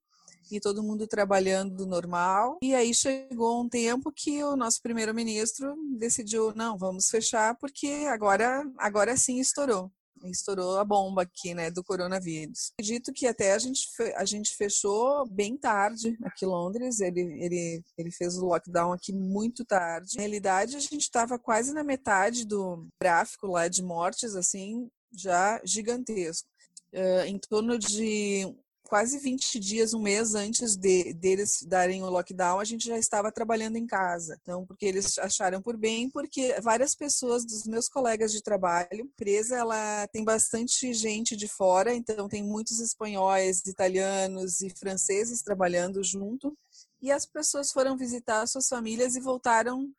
e 0.51 0.61
todo 0.61 0.83
mundo 0.83 1.09
trabalhando 1.09 1.87
normal. 1.87 2.59
E 2.63 2.75
aí 2.75 2.95
chegou 2.95 3.61
um 3.61 3.69
tempo 3.69 4.13
que 4.15 4.45
o 4.45 4.55
nosso 4.55 4.81
primeiro-ministro 4.81 5.75
decidiu, 5.99 6.53
não, 6.55 6.79
vamos 6.79 7.09
fechar 7.09 7.57
porque 7.57 8.07
agora 8.09 8.63
agora 8.79 9.17
sim 9.17 9.41
estourou 9.41 9.91
estourou 10.31 10.79
a 10.79 10.85
bomba 10.85 11.23
aqui, 11.23 11.55
né, 11.55 11.71
do 11.71 11.85
coronavírus. 11.85 12.73
Acredito 12.73 13.13
que 13.13 13.27
até 13.27 13.53
a 13.53 13.59
gente, 13.59 13.89
a 14.17 14.25
gente 14.25 14.55
fechou 14.57 15.27
bem 15.29 15.57
tarde 15.57 16.17
aqui 16.25 16.45
em 16.45 16.49
Londres, 16.49 17.01
ele, 17.01 17.21
ele, 17.21 17.83
ele 17.97 18.11
fez 18.11 18.37
o 18.37 18.47
lockdown 18.47 18.93
aqui 18.93 19.13
muito 19.13 19.65
tarde. 19.65 20.17
Na 20.17 20.23
realidade, 20.23 20.77
a 20.77 20.81
gente 20.81 20.99
estava 20.99 21.39
quase 21.39 21.73
na 21.73 21.85
metade 21.85 22.45
do 22.45 22.87
gráfico 23.01 23.47
lá 23.47 23.69
de 23.69 23.83
mortes, 23.83 24.35
assim, 24.35 24.89
já 25.13 25.61
gigantesco. 25.65 26.49
Uh, 26.93 27.27
em 27.27 27.39
torno 27.39 27.79
de 27.79 28.47
quase 28.87 29.19
20 29.19 29.59
dias, 29.59 29.93
um 29.93 30.01
mês 30.01 30.35
antes 30.35 30.77
de, 30.77 31.13
deles 31.15 31.63
darem 31.63 32.03
o 32.03 32.11
lockdown, 32.11 32.61
a 32.61 32.65
gente 32.65 32.87
já 32.87 32.99
estava 32.99 33.33
trabalhando 33.33 33.77
em 33.77 33.87
casa. 33.87 34.39
Então, 34.43 34.65
porque 34.65 34.87
eles 34.87 35.19
acharam 35.19 35.61
por 35.61 35.77
bem, 35.77 36.09
porque 36.09 36.59
várias 36.61 36.95
pessoas 36.95 37.45
dos 37.45 37.65
meus 37.65 37.89
colegas 37.89 38.33
de 38.33 38.43
trabalho, 38.43 38.89
empresa 38.93 39.57
ela 39.57 40.07
tem 40.09 40.25
bastante 40.25 40.93
gente 40.93 41.37
de 41.37 41.49
fora, 41.49 41.95
então 41.95 42.29
tem 42.29 42.43
muitos 42.43 42.81
espanhóis, 42.81 43.65
italianos 43.67 44.61
e 44.61 44.71
franceses 44.71 45.43
trabalhando 45.43 46.03
junto. 46.03 46.57
e 47.01 47.13
as 47.13 47.27
pessoas 47.27 47.73
foram 47.73 47.97
visitar 47.97 48.47
suas 48.47 48.69
famílias 48.69 49.17
e 49.17 49.21
voltaram 49.21 49.93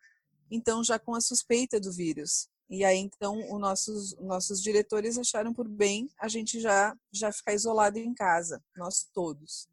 então 0.50 0.84
já 0.84 0.98
com 0.98 1.14
a 1.14 1.22
suspeita 1.22 1.80
do 1.80 1.92
vírus. 1.92 2.50
E 2.70 2.84
aí 2.84 2.98
então 2.98 3.38
os 3.54 3.60
nossos 3.60 4.16
nossos 4.20 4.62
diretores 4.62 5.18
acharam 5.18 5.54
por 5.54 5.68
bem 5.68 6.10
a 6.20 6.28
gente 6.28 6.60
já 6.60 6.96
já 7.12 7.32
ficar 7.32 7.54
isolado 7.54 7.98
em 7.98 8.14
casa, 8.14 8.62
nós 8.76 9.08
todos. 9.14 9.68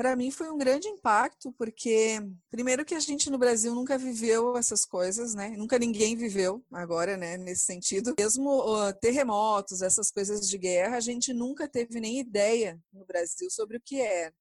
Para 0.00 0.16
mim 0.16 0.30
foi 0.30 0.50
um 0.50 0.56
grande 0.56 0.88
impacto 0.88 1.52
porque 1.58 2.18
primeiro 2.50 2.86
que 2.86 2.94
a 2.94 3.00
gente 3.00 3.28
no 3.28 3.36
Brasil 3.36 3.74
nunca 3.74 3.98
viveu 3.98 4.56
essas 4.56 4.84
coisas, 4.86 5.34
né? 5.34 5.50
Nunca 5.50 5.78
ninguém 5.78 6.16
viveu 6.16 6.64
agora, 6.72 7.18
né, 7.18 7.36
nesse 7.36 7.64
sentido. 7.64 8.14
Mesmo 8.18 8.48
uh, 8.60 8.94
terremotos, 8.98 9.82
essas 9.82 10.10
coisas 10.10 10.48
de 10.48 10.56
guerra, 10.56 10.96
a 10.96 11.00
gente 11.00 11.34
nunca 11.34 11.68
teve 11.68 12.00
nem 12.00 12.18
ideia 12.18 12.80
no 12.90 13.04
Brasil 13.04 13.50
sobre 13.50 13.76
o 13.76 13.80
que 13.84 14.00
é 14.00 14.32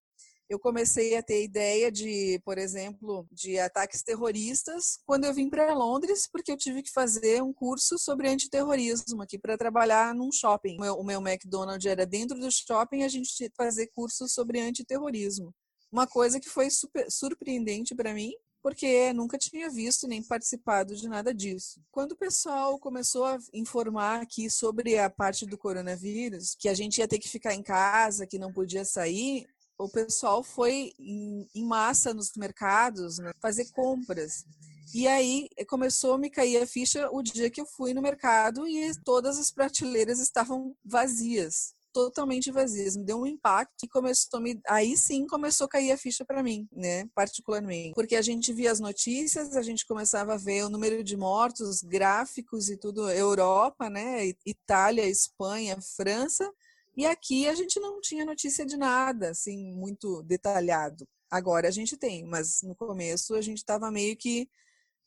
eu 0.49 0.59
comecei 0.59 1.15
a 1.15 1.21
ter 1.21 1.43
ideia 1.43 1.91
de, 1.91 2.41
por 2.43 2.57
exemplo, 2.57 3.27
de 3.31 3.59
ataques 3.59 4.01
terroristas 4.01 4.99
quando 5.05 5.25
eu 5.25 5.33
vim 5.33 5.47
para 5.47 5.75
Londres, 5.75 6.27
porque 6.31 6.51
eu 6.51 6.57
tive 6.57 6.81
que 6.81 6.91
fazer 6.91 7.43
um 7.43 7.53
curso 7.53 7.99
sobre 7.99 8.27
antiterrorismo 8.27 9.21
aqui 9.21 9.37
para 9.37 9.57
trabalhar 9.57 10.15
num 10.15 10.31
shopping. 10.31 10.77
O 10.77 10.81
meu, 10.81 10.95
o 10.95 11.03
meu 11.03 11.21
McDonald's 11.21 11.85
era 11.85 12.05
dentro 12.05 12.39
do 12.39 12.49
shopping, 12.51 13.03
a 13.03 13.07
gente 13.07 13.35
tinha 13.35 13.49
que 13.49 13.55
fazer 13.55 13.87
cursos 13.87 14.33
sobre 14.33 14.59
antiterrorismo. 14.59 15.53
Uma 15.91 16.07
coisa 16.07 16.39
que 16.39 16.49
foi 16.49 16.69
super, 16.71 17.09
surpreendente 17.11 17.93
para 17.93 18.13
mim, 18.13 18.33
porque 18.61 19.13
nunca 19.13 19.37
tinha 19.37 19.69
visto 19.69 20.07
nem 20.07 20.21
participado 20.21 20.95
de 20.95 21.07
nada 21.07 21.33
disso. 21.33 21.81
Quando 21.91 22.13
o 22.13 22.17
pessoal 22.17 22.77
começou 22.79 23.25
a 23.25 23.37
informar 23.53 24.21
aqui 24.21 24.49
sobre 24.49 24.97
a 24.97 25.09
parte 25.09 25.45
do 25.45 25.57
coronavírus, 25.57 26.55
que 26.57 26.67
a 26.67 26.73
gente 26.73 26.97
ia 26.97 27.07
ter 27.07 27.19
que 27.19 27.29
ficar 27.29 27.53
em 27.53 27.63
casa, 27.63 28.27
que 28.27 28.37
não 28.37 28.51
podia 28.51 28.83
sair, 28.83 29.47
o 29.79 29.87
pessoal 29.87 30.43
foi 30.43 30.93
em, 30.99 31.47
em 31.55 31.65
massa 31.65 32.13
nos 32.13 32.33
mercados 32.35 33.17
né, 33.17 33.31
fazer 33.41 33.71
compras. 33.71 34.45
E 34.93 35.07
aí 35.07 35.47
eh, 35.55 35.63
começou 35.63 36.13
a 36.13 36.17
me 36.17 36.29
cair 36.29 36.57
a 36.57 36.67
ficha 36.67 37.09
o 37.11 37.21
dia 37.21 37.49
que 37.49 37.61
eu 37.61 37.65
fui 37.65 37.93
no 37.93 38.01
mercado 38.01 38.67
e 38.67 38.91
todas 39.05 39.37
as 39.37 39.51
prateleiras 39.51 40.19
estavam 40.19 40.75
vazias, 40.83 41.73
totalmente 41.93 42.51
vazias. 42.51 42.97
Me 42.97 43.05
deu 43.05 43.21
um 43.21 43.25
impacto 43.25 43.85
e 43.85 43.87
começou 43.87 44.41
me, 44.41 44.59
aí 44.67 44.97
sim 44.97 45.27
começou 45.27 45.65
a 45.65 45.69
cair 45.69 45.91
a 45.91 45.97
ficha 45.97 46.25
para 46.25 46.43
mim, 46.43 46.67
né, 46.73 47.07
particularmente, 47.15 47.93
porque 47.93 48.15
a 48.15 48.21
gente 48.21 48.51
via 48.51 48.71
as 48.71 48.79
notícias, 48.79 49.55
a 49.55 49.61
gente 49.61 49.85
começava 49.85 50.33
a 50.33 50.37
ver 50.37 50.65
o 50.65 50.69
número 50.69 51.03
de 51.03 51.15
mortos, 51.15 51.81
gráficos 51.83 52.69
e 52.69 52.75
tudo, 52.75 53.09
Europa, 53.09 53.89
né, 53.89 54.33
Itália, 54.45 55.07
Espanha, 55.07 55.77
França, 55.95 56.51
e 56.99 57.05
aqui 57.05 57.47
a 57.47 57.55
gente 57.55 57.79
não 57.79 58.01
tinha 58.01 58.25
notícia 58.25 58.65
de 58.65 58.75
nada, 58.75 59.29
assim, 59.29 59.71
muito 59.73 60.21
detalhado. 60.23 61.07
Agora 61.31 61.69
a 61.69 61.71
gente 61.71 61.95
tem, 61.95 62.25
mas 62.25 62.61
no 62.61 62.75
começo 62.75 63.35
a 63.35 63.41
gente 63.41 63.59
estava 63.59 63.89
meio 63.89 64.17
que 64.17 64.49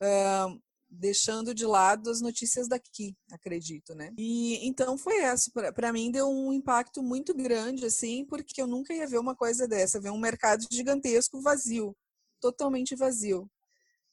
uh, 0.03 0.59
deixando 0.89 1.55
de 1.55 1.67
lado 1.67 2.09
as 2.09 2.23
notícias 2.23 2.67
daqui, 2.67 3.15
acredito, 3.31 3.95
né? 3.95 4.11
E 4.17 4.67
então 4.67 4.97
foi 4.97 5.19
essa. 5.19 5.51
Para 5.75 5.93
mim 5.93 6.11
deu 6.11 6.31
um 6.31 6.51
impacto 6.51 7.03
muito 7.03 7.35
grande, 7.35 7.85
assim, 7.85 8.25
porque 8.25 8.63
eu 8.63 8.67
nunca 8.67 8.95
ia 8.95 9.07
ver 9.07 9.19
uma 9.19 9.37
coisa 9.37 9.69
dessa, 9.69 10.01
ver 10.01 10.13
um 10.13 10.19
mercado 10.19 10.65
gigantesco 10.73 11.43
vazio, 11.43 11.95
totalmente 12.41 12.97
vazio. 12.97 13.51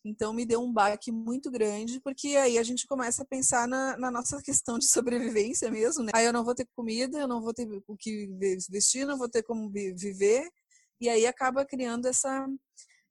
Então 0.03 0.34
me 0.34 0.46
deu 0.46 0.62
um 0.62 0.72
baque 0.72 1.12
muito 1.12 1.51
grande, 1.51 2.00
porque 2.00 2.29
aí 2.29 2.58
a 2.58 2.63
gente 2.63 2.88
começa 2.88 3.24
a 3.24 3.25
pensar 3.25 3.68
na, 3.68 3.98
na, 3.98 4.10
nossa 4.10 4.41
questão 4.44 4.79
de 4.79 4.88
sobrevivência 4.88 5.70
mesmo, 5.70 6.03
né? 6.03 6.12
Aí 6.15 6.25
eu 6.25 6.34
não 6.34 6.44
vou 6.44 6.56
ter 6.56 6.68
comida, 6.75 7.20
eu 7.20 7.27
não 7.27 7.41
vou 7.41 7.53
ter 7.53 7.68
o 7.88 7.98
que 7.98 8.29
vestir, 8.70 9.06
não 9.06 9.18
vou 9.18 9.29
ter 9.29 9.44
como 9.44 9.70
viver, 9.70 10.50
e 11.01 11.10
aí 11.10 11.25
acaba 11.25 11.65
criando 11.65 12.08
essa 12.08 12.48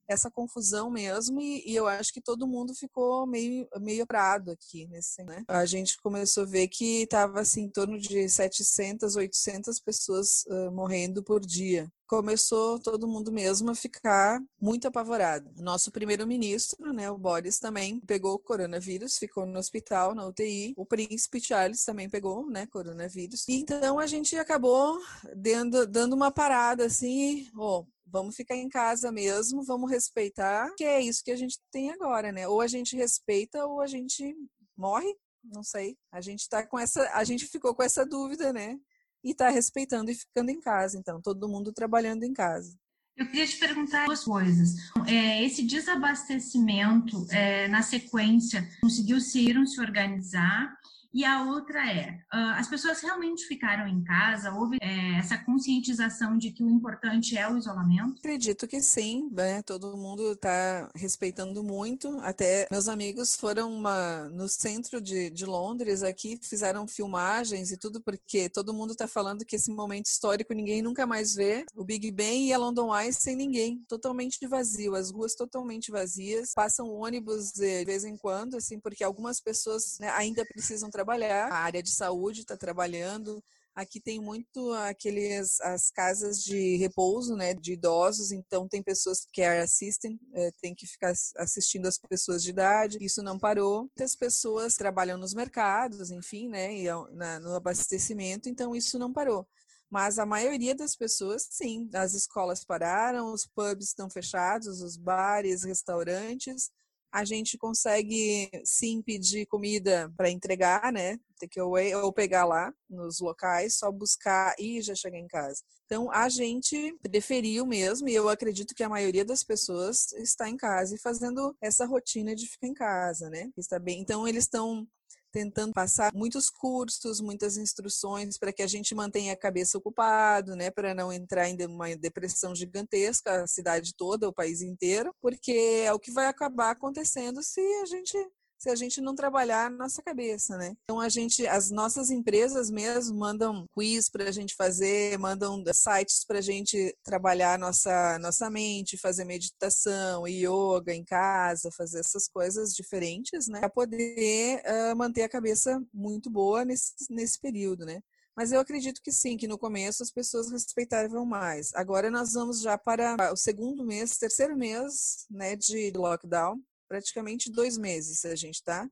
essa 0.09 0.31
confusão 0.31 0.89
mesmo 0.89 1.39
e, 1.39 1.63
e, 1.65 1.75
eu 1.75 1.87
acho 1.87 2.11
que 2.11 2.21
todo 2.21 2.47
mundo 2.47 2.73
ficou 2.73 3.27
meio 3.27 3.67
meio 3.79 4.05
prado 4.07 4.51
aqui 4.51 4.87
nesse 4.87 5.23
né 5.23 5.43
a 5.47 5.65
gente 5.65 5.97
começou 6.01 6.43
a 6.43 6.47
ver 6.47 6.67
que 6.67 7.03
estava 7.03 7.41
assim 7.41 7.63
em 7.63 7.69
torno 7.69 7.99
de 7.99 8.27
700 8.27 9.15
800 9.15 9.79
pessoas 9.79 10.43
uh, 10.47 10.71
morrendo 10.71 11.23
por 11.23 11.39
dia 11.41 11.89
começou 12.09 12.79
todo 12.79 13.07
mundo 13.07 13.31
mesmo 13.31 13.69
a 13.69 13.75
ficar 13.75 14.41
muito 14.59 14.87
apavorado. 14.87 15.47
Nosso 15.57 15.91
primeiro-ministro, 15.91 16.91
né, 16.91 17.09
o 17.11 17.17
Boris 17.19 17.59
também 17.59 17.99
pegou 17.99 18.33
o 18.33 18.39
coronavírus, 18.39 19.19
ficou 19.19 19.45
no 19.45 19.59
hospital, 19.59 20.15
na 20.15 20.25
UTI. 20.25 20.73
O 20.75 20.87
príncipe 20.87 21.39
Charles 21.39 21.85
também 21.85 22.09
pegou, 22.09 22.49
né, 22.49 22.65
coronavírus. 22.65 23.47
E 23.47 23.59
então 23.59 23.99
a 23.99 24.07
gente 24.07 24.35
acabou 24.35 24.99
dando, 25.35 25.85
dando 25.85 26.13
uma 26.13 26.31
parada 26.31 26.87
assim, 26.87 27.47
oh, 27.55 27.85
vamos 28.11 28.35
ficar 28.35 28.55
em 28.55 28.69
casa 28.69 29.11
mesmo, 29.11 29.63
vamos 29.63 29.89
respeitar, 29.89 30.69
que 30.77 30.83
é 30.83 31.01
isso 31.01 31.23
que 31.23 31.31
a 31.31 31.35
gente 31.35 31.59
tem 31.71 31.91
agora, 31.91 32.31
né? 32.31 32.47
Ou 32.47 32.61
a 32.61 32.67
gente 32.67 32.95
respeita 32.95 33.65
ou 33.65 33.81
a 33.81 33.87
gente 33.87 34.35
morre, 34.77 35.13
não 35.43 35.63
sei. 35.63 35.97
A 36.11 36.21
gente 36.21 36.47
tá 36.49 36.65
com 36.65 36.77
essa, 36.77 37.09
a 37.13 37.23
gente 37.23 37.45
ficou 37.45 37.73
com 37.75 37.83
essa 37.83 38.05
dúvida, 38.05 38.51
né? 38.51 38.79
e 39.23 39.31
está 39.31 39.49
respeitando 39.49 40.11
e 40.11 40.15
ficando 40.15 40.49
em 40.49 40.59
casa. 40.59 40.97
Então, 40.97 41.21
todo 41.21 41.49
mundo 41.49 41.73
trabalhando 41.73 42.23
em 42.23 42.33
casa. 42.33 42.77
Eu 43.17 43.25
queria 43.25 43.45
te 43.45 43.57
perguntar 43.57 44.05
duas 44.05 44.23
coisas. 44.23 44.75
É, 45.05 45.43
esse 45.43 45.63
desabastecimento, 45.63 47.27
é, 47.31 47.67
na 47.67 47.81
sequência, 47.81 48.67
conseguiu 48.81 49.19
se 49.19 49.41
ir 49.41 49.67
se 49.67 49.81
organizar 49.81 50.73
e 51.13 51.25
a 51.25 51.43
outra 51.43 51.85
é, 51.91 52.19
as 52.31 52.67
pessoas 52.67 53.01
realmente 53.01 53.45
ficaram 53.45 53.87
em 53.87 54.03
casa? 54.03 54.53
Houve 54.53 54.77
é, 54.81 55.17
essa 55.17 55.37
conscientização 55.37 56.37
de 56.37 56.51
que 56.51 56.63
o 56.63 56.69
importante 56.69 57.37
é 57.37 57.49
o 57.49 57.57
isolamento? 57.57 58.19
Acredito 58.19 58.67
que 58.67 58.81
sim, 58.81 59.29
né? 59.31 59.61
Todo 59.63 59.97
mundo 59.97 60.33
está 60.33 60.89
respeitando 60.95 61.63
muito. 61.63 62.19
Até 62.21 62.67
meus 62.69 62.87
amigos 62.87 63.35
foram 63.35 63.73
uma, 63.73 64.29
no 64.29 64.47
centro 64.47 65.01
de, 65.01 65.29
de 65.29 65.45
Londres 65.45 66.03
aqui, 66.03 66.39
fizeram 66.41 66.87
filmagens 66.87 67.71
e 67.71 67.77
tudo, 67.77 68.01
porque 68.01 68.49
todo 68.49 68.73
mundo 68.73 68.91
está 68.91 69.07
falando 69.07 69.45
que 69.45 69.55
esse 69.55 69.71
momento 69.71 70.05
histórico 70.05 70.53
ninguém 70.53 70.81
nunca 70.81 71.07
mais 71.07 71.33
vê. 71.33 71.65
O 71.75 71.83
Big 71.83 72.11
Ben 72.11 72.47
e 72.47 72.53
a 72.53 72.57
London 72.57 72.95
Eye 72.95 73.13
sem 73.13 73.35
ninguém, 73.35 73.83
totalmente 73.87 74.45
vazio, 74.47 74.95
as 74.95 75.11
ruas 75.11 75.33
totalmente 75.33 75.91
vazias. 75.91 76.53
Passam 76.53 76.89
ônibus 76.89 77.51
de 77.51 77.83
vez 77.85 78.03
em 78.03 78.15
quando, 78.15 78.57
assim, 78.57 78.79
porque 78.79 79.03
algumas 79.03 79.39
pessoas 79.39 79.97
né, 79.99 80.09
ainda 80.11 80.45
precisam 80.45 80.89
trabalhar, 80.99 81.49
a 81.49 81.59
área 81.59 81.81
de 81.81 81.91
saúde 81.91 82.41
está 82.41 82.57
trabalhando. 82.57 83.41
Aqui 83.73 84.01
tem 84.01 84.19
muito 84.19 84.73
aqueles 84.73 85.61
as 85.61 85.89
casas 85.89 86.43
de 86.43 86.75
repouso, 86.75 87.35
né, 87.35 87.53
de 87.53 87.73
idosos, 87.73 88.33
então 88.33 88.67
tem 88.67 88.83
pessoas 88.83 89.25
que 89.31 89.41
assistem, 89.41 90.19
é, 90.33 90.51
tem 90.61 90.75
que 90.75 90.85
ficar 90.85 91.13
assistindo 91.37 91.87
as 91.87 91.97
pessoas 91.97 92.43
de 92.43 92.49
idade. 92.49 92.97
Isso 92.99 93.23
não 93.23 93.39
parou. 93.39 93.83
Muitas 93.83 94.15
pessoas 94.15 94.75
trabalham 94.75 95.17
nos 95.17 95.33
mercados, 95.33 96.11
enfim, 96.11 96.49
né, 96.49 96.75
e 96.75 96.87
na, 97.13 97.39
no 97.39 97.55
abastecimento, 97.55 98.49
então 98.49 98.75
isso 98.75 98.99
não 98.99 99.13
parou. 99.13 99.47
Mas 99.89 100.19
a 100.19 100.25
maioria 100.25 100.75
das 100.75 100.95
pessoas, 100.95 101.47
sim, 101.49 101.89
as 101.93 102.13
escolas 102.13 102.65
pararam, 102.65 103.33
os 103.33 103.45
pubs 103.45 103.87
estão 103.87 104.09
fechados, 104.09 104.81
os 104.81 104.97
bares, 104.97 105.63
restaurantes, 105.63 106.69
a 107.11 107.25
gente 107.25 107.57
consegue 107.57 108.49
sim 108.63 109.01
pedir 109.01 109.45
comida 109.47 110.11
para 110.15 110.29
entregar, 110.29 110.91
né? 110.91 111.17
Takeaway, 111.39 111.95
ou 111.95 112.11
pegar 112.11 112.45
lá 112.45 112.73
nos 112.89 113.19
locais, 113.19 113.77
só 113.77 113.91
buscar 113.91 114.53
e 114.59 114.81
já 114.81 114.93
chegar 114.93 115.17
em 115.17 115.27
casa. 115.27 115.63
Então 115.85 116.11
a 116.11 116.29
gente 116.29 116.95
preferiu 117.01 117.65
mesmo, 117.65 118.07
e 118.07 118.13
eu 118.13 118.29
acredito 118.29 118.75
que 118.75 118.83
a 118.83 118.89
maioria 118.89 119.25
das 119.25 119.43
pessoas 119.43 120.11
está 120.13 120.49
em 120.49 120.57
casa 120.57 120.95
e 120.95 120.99
fazendo 120.99 121.55
essa 121.61 121.85
rotina 121.85 122.35
de 122.35 122.45
ficar 122.45 122.67
em 122.67 122.73
casa, 122.73 123.29
né? 123.29 123.49
Está 123.57 123.79
bem. 123.79 124.01
Então 124.01 124.27
eles 124.27 124.43
estão 124.43 124.87
tentando 125.31 125.73
passar 125.73 126.11
muitos 126.13 126.49
cursos, 126.49 127.21
muitas 127.21 127.57
instruções 127.57 128.37
para 128.37 128.53
que 128.53 128.61
a 128.61 128.67
gente 128.67 128.93
mantenha 128.95 129.33
a 129.33 129.37
cabeça 129.37 129.77
ocupado, 129.77 130.55
né, 130.55 130.71
para 130.71 130.93
não 130.93 131.11
entrar 131.11 131.49
em 131.49 131.57
uma 131.65 131.95
depressão 131.95 132.55
gigantesca, 132.55 133.43
a 133.43 133.47
cidade 133.47 133.93
toda, 133.95 134.27
o 134.27 134.33
país 134.33 134.61
inteiro, 134.61 135.13
porque 135.21 135.83
é 135.85 135.93
o 135.93 135.99
que 135.99 136.11
vai 136.11 136.27
acabar 136.27 136.71
acontecendo 136.71 137.41
se 137.43 137.61
a 137.81 137.85
gente 137.85 138.17
se 138.59 138.69
a 138.69 138.75
gente 138.75 138.99
não 138.99 139.15
trabalhar 139.15 139.67
a 139.67 139.69
nossa 139.69 140.03
cabeça, 140.03 140.57
né? 140.57 140.75
Então 140.83 140.99
a 140.99 141.07
gente, 141.07 141.47
as 141.47 141.71
nossas 141.71 142.09
empresas 142.11 142.69
mesmo 142.69 143.17
mandam 143.17 143.65
quiz 143.73 144.09
para 144.09 144.25
a 144.25 144.31
gente 144.31 144.53
fazer, 144.55 145.17
mandam 145.17 145.63
sites 145.73 146.25
para 146.25 146.39
a 146.39 146.41
gente 146.41 146.95
trabalhar 147.03 147.57
nossa 147.57 148.19
nossa 148.19 148.49
mente, 148.49 148.97
fazer 148.97 149.23
meditação, 149.23 150.27
yoga 150.27 150.93
em 150.93 151.05
casa, 151.05 151.71
fazer 151.71 151.99
essas 151.99 152.27
coisas 152.27 152.73
diferentes, 152.73 153.47
né? 153.47 153.61
Para 153.61 153.69
poder 153.69 154.61
uh, 154.65 154.95
manter 154.95 155.23
a 155.23 155.29
cabeça 155.29 155.81
muito 155.93 156.29
boa 156.29 156.65
nesse 156.65 156.93
nesse 157.09 157.39
período, 157.39 157.85
né? 157.85 158.01
Mas 158.35 158.51
eu 158.51 158.59
acredito 158.59 159.01
que 159.01 159.11
sim, 159.11 159.35
que 159.37 159.47
no 159.47 159.57
começo 159.57 160.01
as 160.03 160.11
pessoas 160.11 160.51
respeitavam 160.51 161.25
mais. 161.25 161.73
Agora 161.75 162.09
nós 162.09 162.33
vamos 162.33 162.61
já 162.61 162.77
para 162.77 163.33
o 163.33 163.35
segundo 163.35 163.85
mês, 163.85 164.17
terceiro 164.17 164.55
mês, 164.55 165.25
né, 165.29 165.55
de 165.57 165.91
lockdown 165.95 166.57
praticamente 166.89 167.51
dois 167.51 167.77
meses 167.77 168.25
a 168.25 168.35
gente 168.35 168.63
tá. 168.63 168.89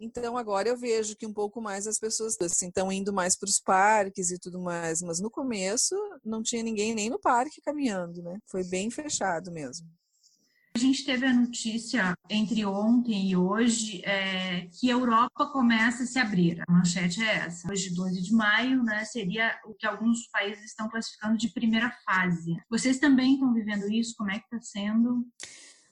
Então 0.00 0.36
agora 0.36 0.68
eu 0.68 0.76
vejo 0.76 1.16
que 1.16 1.26
um 1.26 1.32
pouco 1.32 1.60
mais 1.60 1.86
as 1.86 1.98
pessoas 1.98 2.36
assim, 2.40 2.68
estão 2.68 2.90
indo 2.90 3.12
mais 3.12 3.36
para 3.36 3.48
os 3.48 3.60
parques 3.60 4.30
e 4.30 4.38
tudo 4.38 4.60
mais, 4.60 5.02
mas 5.02 5.20
no 5.20 5.30
começo 5.30 5.94
não 6.24 6.42
tinha 6.42 6.62
ninguém 6.62 6.94
nem 6.94 7.10
no 7.10 7.18
parque 7.18 7.60
caminhando, 7.60 8.22
né? 8.22 8.38
Foi 8.46 8.64
bem 8.64 8.90
fechado 8.90 9.52
mesmo. 9.52 9.86
A 10.76 10.80
gente 10.80 11.04
teve 11.04 11.24
a 11.24 11.32
notícia 11.32 12.18
entre 12.28 12.66
ontem 12.66 13.30
e 13.30 13.36
hoje 13.36 14.02
é, 14.04 14.66
que 14.72 14.90
a 14.90 14.94
Europa 14.94 15.46
começa 15.46 16.02
a 16.02 16.06
se 16.06 16.18
abrir. 16.18 16.60
A 16.66 16.72
manchete 16.72 17.22
é 17.22 17.46
essa. 17.46 17.70
Hoje, 17.70 17.94
12 17.94 18.20
de 18.20 18.32
maio, 18.32 18.82
né, 18.82 19.04
seria 19.04 19.56
o 19.66 19.72
que 19.72 19.86
alguns 19.86 20.26
países 20.32 20.64
estão 20.64 20.88
classificando 20.88 21.38
de 21.38 21.52
primeira 21.52 21.96
fase. 22.04 22.56
Vocês 22.68 22.98
também 22.98 23.34
estão 23.34 23.54
vivendo 23.54 23.88
isso? 23.88 24.16
Como 24.18 24.32
é 24.32 24.40
que 24.40 24.46
está 24.46 24.60
sendo? 24.60 25.24